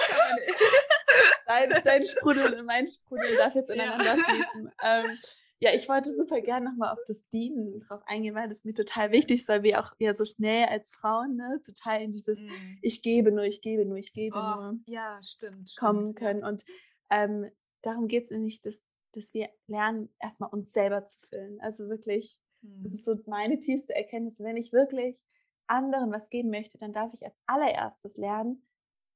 [1.47, 4.23] Dein, dein Sprudel und mein Sprudel darf jetzt ineinander ja.
[4.23, 4.71] fließen.
[4.83, 5.11] Ähm,
[5.59, 9.11] ja, ich wollte super gerne nochmal auf das Dienen drauf eingehen, weil das mir total
[9.11, 12.77] wichtig ist, weil wir auch ja so schnell als Frauen, ne, total in dieses mm.
[12.81, 16.43] Ich gebe nur, ich gebe nur, ich gebe oh, nur ja, stimmt, kommen stimmt, können.
[16.43, 16.65] Und
[17.09, 17.49] ähm,
[17.81, 18.83] darum geht es nämlich, dass,
[19.13, 21.59] dass wir lernen, erstmal uns selber zu füllen.
[21.61, 22.83] Also wirklich, mm.
[22.83, 24.39] das ist so meine tiefste Erkenntnis.
[24.39, 25.23] Wenn ich wirklich
[25.67, 28.67] anderen was geben möchte, dann darf ich als allererstes lernen,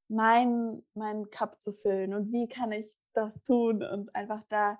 [0.10, 2.14] meinen mein Cup zu füllen.
[2.14, 3.84] Und wie kann ich das tun?
[3.84, 4.80] Und einfach da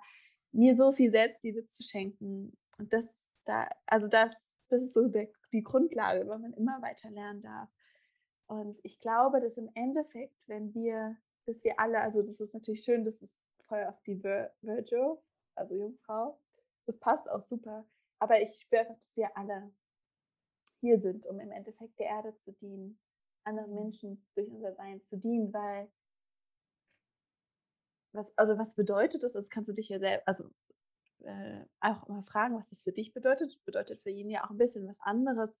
[0.52, 2.56] mir so viel Selbstliebe zu schenken.
[2.78, 4.34] Und das da, also das,
[4.68, 7.68] das ist so der, die Grundlage, weil man immer weiter lernen darf.
[8.46, 11.16] Und ich glaube, dass im Endeffekt, wenn wir,
[11.46, 15.16] dass wir alle, also das ist natürlich schön, das ist voll auf die Vir Virgil,
[15.54, 16.38] also Jungfrau,
[16.86, 17.86] das passt auch super.
[18.18, 19.72] Aber ich spüre dass wir alle
[20.80, 22.98] hier sind, um im Endeffekt der Erde zu dienen,
[23.44, 25.90] anderen Menschen durch unser Sein zu dienen, weil
[28.12, 29.32] was, also was bedeutet das?
[29.32, 30.50] Das kannst du dich ja selbst, also
[31.20, 33.50] äh, auch mal fragen, was das für dich bedeutet.
[33.50, 35.58] Das bedeutet für ihn ja auch ein bisschen was anderes.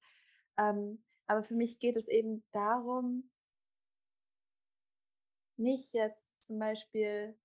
[0.56, 3.30] Ähm, aber für mich geht es eben darum,
[5.56, 7.38] nicht jetzt zum Beispiel,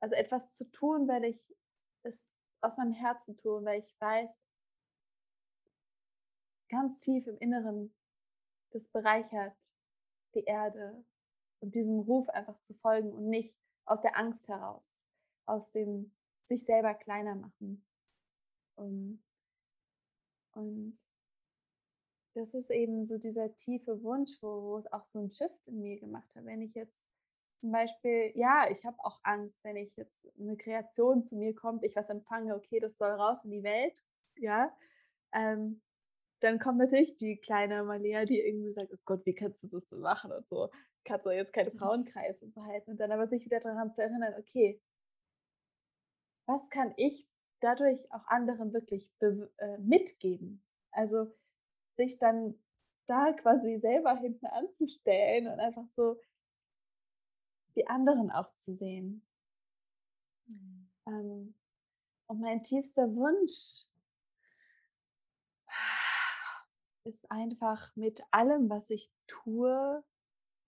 [0.00, 1.54] also etwas zu tun, weil ich
[2.02, 4.40] es aus meinem Herzen tue, weil ich weiß,
[6.68, 7.94] ganz tief im Inneren,
[8.70, 9.56] das bereichert
[10.34, 11.04] die Erde
[11.60, 15.00] und diesem Ruf einfach zu folgen und nicht aus der Angst heraus,
[15.46, 16.12] aus dem
[16.42, 17.84] sich selber kleiner machen.
[18.76, 19.22] Und,
[20.52, 20.94] und
[22.34, 25.80] das ist eben so dieser tiefe Wunsch, wo, wo es auch so ein Shift in
[25.80, 26.44] mir gemacht hat.
[26.44, 27.10] Wenn ich jetzt
[27.58, 31.84] zum Beispiel, ja, ich habe auch Angst, wenn ich jetzt eine Kreation zu mir kommt,
[31.84, 34.04] ich was empfange, okay, das soll raus in die Welt,
[34.36, 34.72] ja,
[35.32, 35.80] ähm,
[36.40, 39.88] dann kommt natürlich die kleine Malia, die irgendwie sagt, oh Gott, wie kannst du das
[39.88, 40.70] so machen und so
[41.10, 44.02] hat so jetzt keine Frauenkreis und so halten und dann aber sich wieder daran zu
[44.02, 44.80] erinnern, okay,
[46.46, 47.26] was kann ich
[47.60, 50.62] dadurch auch anderen wirklich äh, mitgeben?
[50.92, 51.34] Also
[51.96, 52.58] sich dann
[53.06, 56.20] da quasi selber hinten anzustellen und einfach so
[57.74, 59.26] die anderen auch zu sehen.
[60.46, 60.90] Mhm.
[61.06, 61.54] Ähm,
[62.26, 63.87] und mein tiefster Wunsch
[67.08, 70.04] ist einfach mit allem, was ich tue,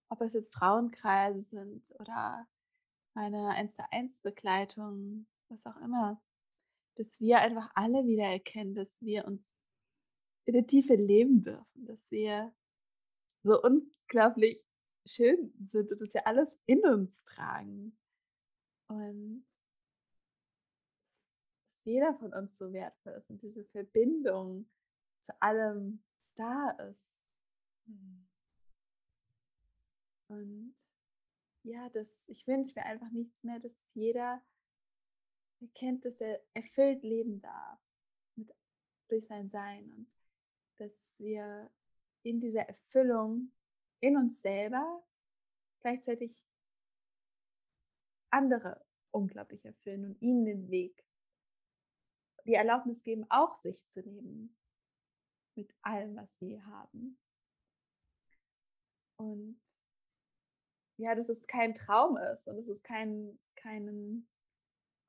[0.09, 2.47] ob es jetzt Frauenkreise sind oder
[3.13, 6.21] meine 1 zu 1 Begleitung, was auch immer,
[6.95, 9.59] dass wir einfach alle wieder erkennen, dass wir uns
[10.45, 12.53] in der Tiefe leben dürfen, dass wir
[13.43, 14.65] so unglaublich
[15.05, 17.97] schön sind und dass wir alles in uns tragen.
[18.87, 19.45] Und
[21.03, 24.69] dass jeder von uns so wertvoll ist und diese Verbindung
[25.21, 26.03] zu allem
[26.35, 27.25] da ist.
[27.85, 28.27] Hm.
[30.27, 30.75] Und
[31.63, 34.41] ja, das, ich wünsche mir einfach nichts mehr, dass jeder
[35.59, 37.79] erkennt, dass er erfüllt leben darf
[38.35, 38.53] mit,
[39.09, 40.11] durch sein Sein und
[40.77, 41.69] dass wir
[42.23, 43.51] in dieser Erfüllung
[43.99, 45.03] in uns selber
[45.81, 46.43] gleichzeitig
[48.31, 51.05] andere unglaublich erfüllen und ihnen den Weg,
[52.45, 54.55] die Erlaubnis geben, auch sich zu nehmen
[55.61, 57.17] mit allem, was sie haben.
[59.17, 59.61] Und
[60.97, 64.27] ja, dass es kein Traum ist und es ist kein, keinen,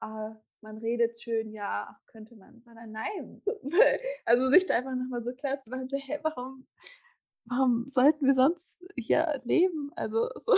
[0.02, 0.30] äh,
[0.60, 3.42] man redet schön, ja, könnte man, sondern nein.
[4.26, 6.66] also sich da einfach nochmal so klar zu machen, hey, warum,
[7.46, 9.90] warum sollten wir sonst hier leben?
[9.96, 10.54] Also so,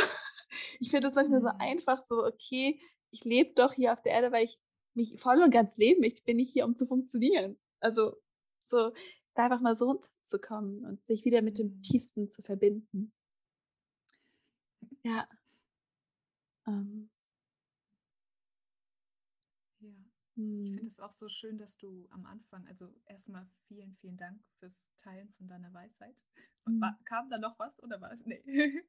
[0.81, 1.61] ich finde es manchmal so mhm.
[1.61, 2.81] einfach, so, okay,
[3.11, 4.57] ich lebe doch hier auf der Erde, weil ich
[4.95, 6.19] mich voll und ganz leben möchte.
[6.19, 7.59] Ich bin nicht hier, um zu funktionieren.
[7.81, 8.17] Also
[8.65, 8.93] so
[9.35, 11.83] da einfach mal so runterzukommen und sich wieder mit dem mhm.
[11.83, 13.13] Tiefsten zu verbinden.
[15.03, 15.29] Ja.
[16.67, 17.11] Ähm.
[19.81, 19.91] Ja.
[20.37, 20.87] Ich finde hm.
[20.89, 25.33] es auch so schön, dass du am Anfang, also erstmal vielen, vielen Dank fürs Teilen
[25.35, 26.25] von deiner Weisheit.
[26.65, 28.25] War, kam da noch was oder was?
[28.25, 28.43] Nee.
[28.47, 28.83] nee.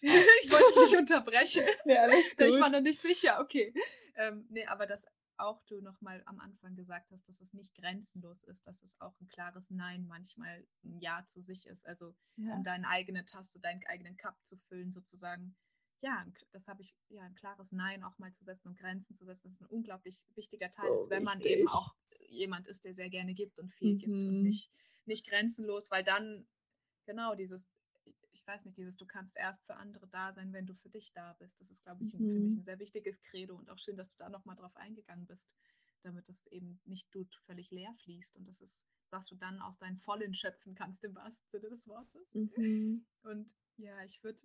[0.00, 1.64] Ich wollte dich nicht unterbrechen.
[1.84, 3.74] Ja, ich war noch nicht sicher, okay.
[4.14, 5.06] Ähm, nee, aber das
[5.38, 9.18] auch du nochmal am Anfang gesagt hast, dass es nicht grenzenlos ist, dass es auch
[9.20, 11.86] ein klares Nein manchmal ein Ja zu sich ist.
[11.86, 12.54] Also ja.
[12.54, 15.56] um deine eigene Tasse, deinen eigenen Cup zu füllen, sozusagen.
[16.02, 19.24] Ja, das habe ich, ja, ein klares Nein auch mal zu setzen und Grenzen zu
[19.24, 21.94] setzen, das ist ein unglaublich wichtiger Teil, so ist, wenn man eben auch
[22.28, 23.98] jemand ist, der sehr gerne gibt und viel mhm.
[23.98, 24.42] gibt und mhm.
[24.42, 24.70] nicht,
[25.06, 26.46] nicht grenzenlos, weil dann,
[27.06, 27.68] genau, dieses
[28.36, 31.12] ich weiß nicht, dieses, du kannst erst für andere da sein, wenn du für dich
[31.12, 31.58] da bist.
[31.58, 32.18] Das ist, glaube ich, mhm.
[32.18, 35.26] für mich ein sehr wichtiges Credo und auch schön, dass du da nochmal drauf eingegangen
[35.26, 35.54] bist,
[36.02, 39.78] damit es eben nicht du völlig leer fließt und das ist, dass du dann aus
[39.78, 42.34] deinen Vollen schöpfen kannst, im wahrsten Sinne des Wortes.
[42.34, 43.06] Mhm.
[43.22, 44.42] Und ja, ich würde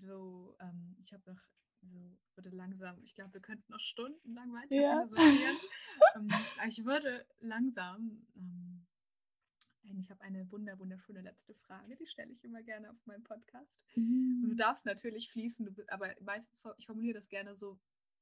[0.00, 1.40] so, ähm, ich habe noch
[1.82, 5.04] so, würde langsam, ich glaube, wir könnten noch stundenlang weiter ja.
[6.16, 6.28] ähm,
[6.66, 8.86] ich würde langsam ähm,
[9.98, 13.86] ich habe eine wunder, wunderschöne letzte Frage, die stelle ich immer gerne auf meinem Podcast.
[13.96, 14.40] Mhm.
[14.42, 17.78] Und du darfst natürlich fließen, aber meistens, ich formuliere das gerne so,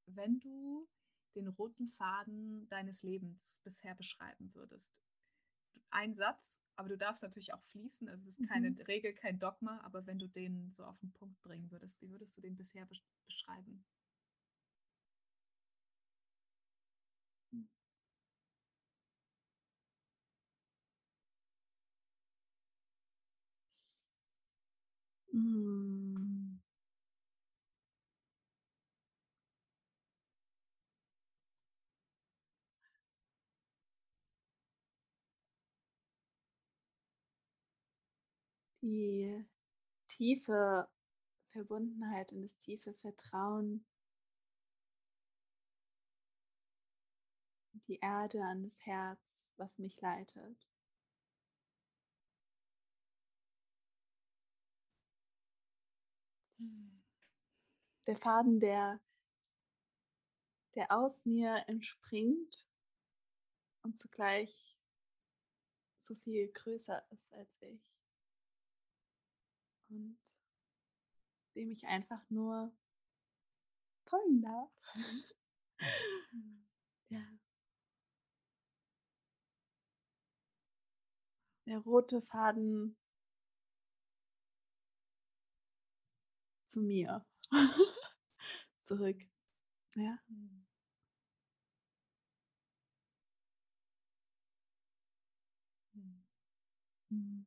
[0.06, 0.88] wenn du
[1.34, 5.00] den roten Faden deines Lebens bisher beschreiben würdest.
[5.90, 8.80] Ein Satz, aber du darfst natürlich auch fließen, also es ist keine mhm.
[8.82, 12.36] Regel, kein Dogma, aber wenn du den so auf den Punkt bringen würdest, wie würdest
[12.36, 12.88] du den bisher
[13.26, 13.84] beschreiben?
[25.32, 26.14] Hm.
[38.82, 39.46] Die
[40.08, 40.88] tiefe
[41.48, 43.86] Verbundenheit und das tiefe Vertrauen,
[47.86, 50.71] die Erde an das Herz, was mich leitet.
[58.06, 59.00] Der Faden, der,
[60.74, 62.66] der aus mir entspringt
[63.82, 64.76] und zugleich
[65.98, 67.80] so viel größer ist als ich.
[69.88, 70.18] Und
[71.54, 72.74] dem ich einfach nur
[74.06, 74.70] folgen darf.
[77.10, 77.38] ja.
[81.66, 82.96] Der rote Faden
[86.72, 87.24] zu mir
[88.78, 89.18] zurück.
[89.96, 90.18] Ja.
[90.28, 90.64] Mhm.
[97.10, 97.44] Mhm.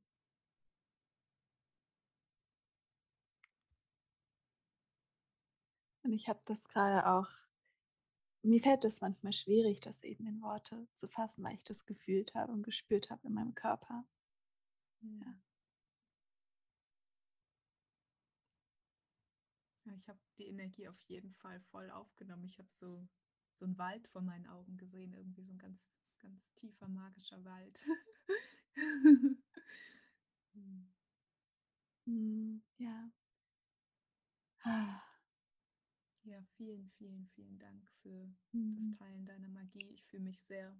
[6.03, 7.27] Und ich habe das gerade auch,
[8.43, 12.33] mir fällt es manchmal schwierig, das eben in Worte zu fassen, weil ich das gefühlt
[12.33, 14.05] habe und gespürt habe in meinem Körper.
[15.01, 15.44] Ja.
[19.85, 22.45] Ja, ich habe die Energie auf jeden Fall voll aufgenommen.
[22.45, 23.07] Ich habe so,
[23.53, 27.79] so einen Wald vor meinen Augen gesehen, irgendwie so ein ganz, ganz tiefer, magischer Wald.
[32.05, 32.63] hm.
[32.77, 33.11] Ja.
[36.23, 38.73] Ja, vielen, vielen, vielen Dank für mhm.
[38.73, 39.91] das Teilen deiner Magie.
[39.91, 40.75] Ich fühle mich sehr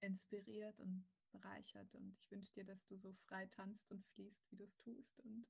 [0.00, 4.56] inspiriert und bereichert und ich wünsche dir, dass du so frei tanzt und fließt, wie
[4.56, 5.48] du es tust und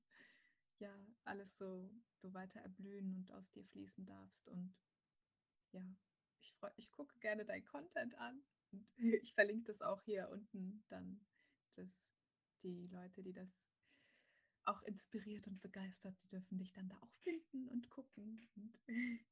[0.79, 1.89] ja, alles so
[2.21, 4.47] du weiter erblühen und aus dir fließen darfst.
[4.49, 4.73] Und
[5.71, 5.85] ja,
[6.39, 8.41] ich, freu, ich gucke gerne dein Content an
[8.71, 8.93] und
[9.23, 11.19] ich verlinke das auch hier unten dann,
[11.75, 12.13] dass
[12.63, 13.69] die Leute, die das
[14.65, 18.47] auch inspiriert und begeistert, die dürfen dich dann da auch finden und gucken.
[18.55, 18.81] Und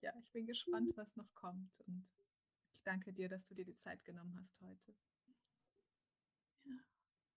[0.00, 1.80] ja, ich bin gespannt, was noch kommt.
[1.86, 2.04] Und
[2.74, 4.94] ich danke dir, dass du dir die Zeit genommen hast heute.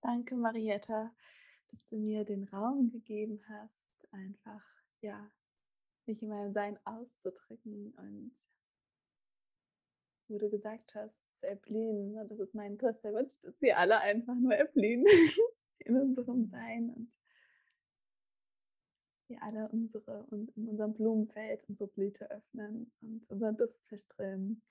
[0.01, 1.13] Danke, Marietta
[1.73, 4.63] dass du mir den Raum gegeben hast, einfach,
[5.01, 5.31] ja,
[6.05, 8.31] mich in meinem Sein auszudrücken und
[10.27, 12.15] wo du gesagt hast, zu erblühen.
[12.15, 15.03] Und das ist mein größter Wunsch, dass wir alle einfach nur erblühen
[15.79, 17.11] in unserem Sein und
[19.27, 24.61] wir alle unsere und in unserem Blumenfeld unsere Blüte öffnen und unseren Duft verströmen.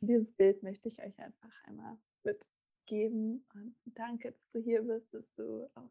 [0.00, 3.44] Dieses Bild möchte ich euch einfach einmal mitgeben.
[3.52, 5.90] Und danke, dass du hier bist, dass du auch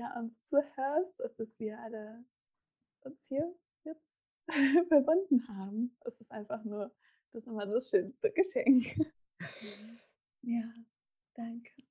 [0.00, 2.24] ja, uns zuhörst, dass wir alle
[3.02, 3.54] uns hier
[3.84, 4.22] jetzt
[4.88, 5.94] verbunden haben.
[6.06, 6.90] Es ist einfach nur,
[7.32, 8.96] das ist immer das schönste Geschenk.
[8.96, 9.06] Mhm.
[10.42, 10.64] Ja,
[11.34, 11.82] danke.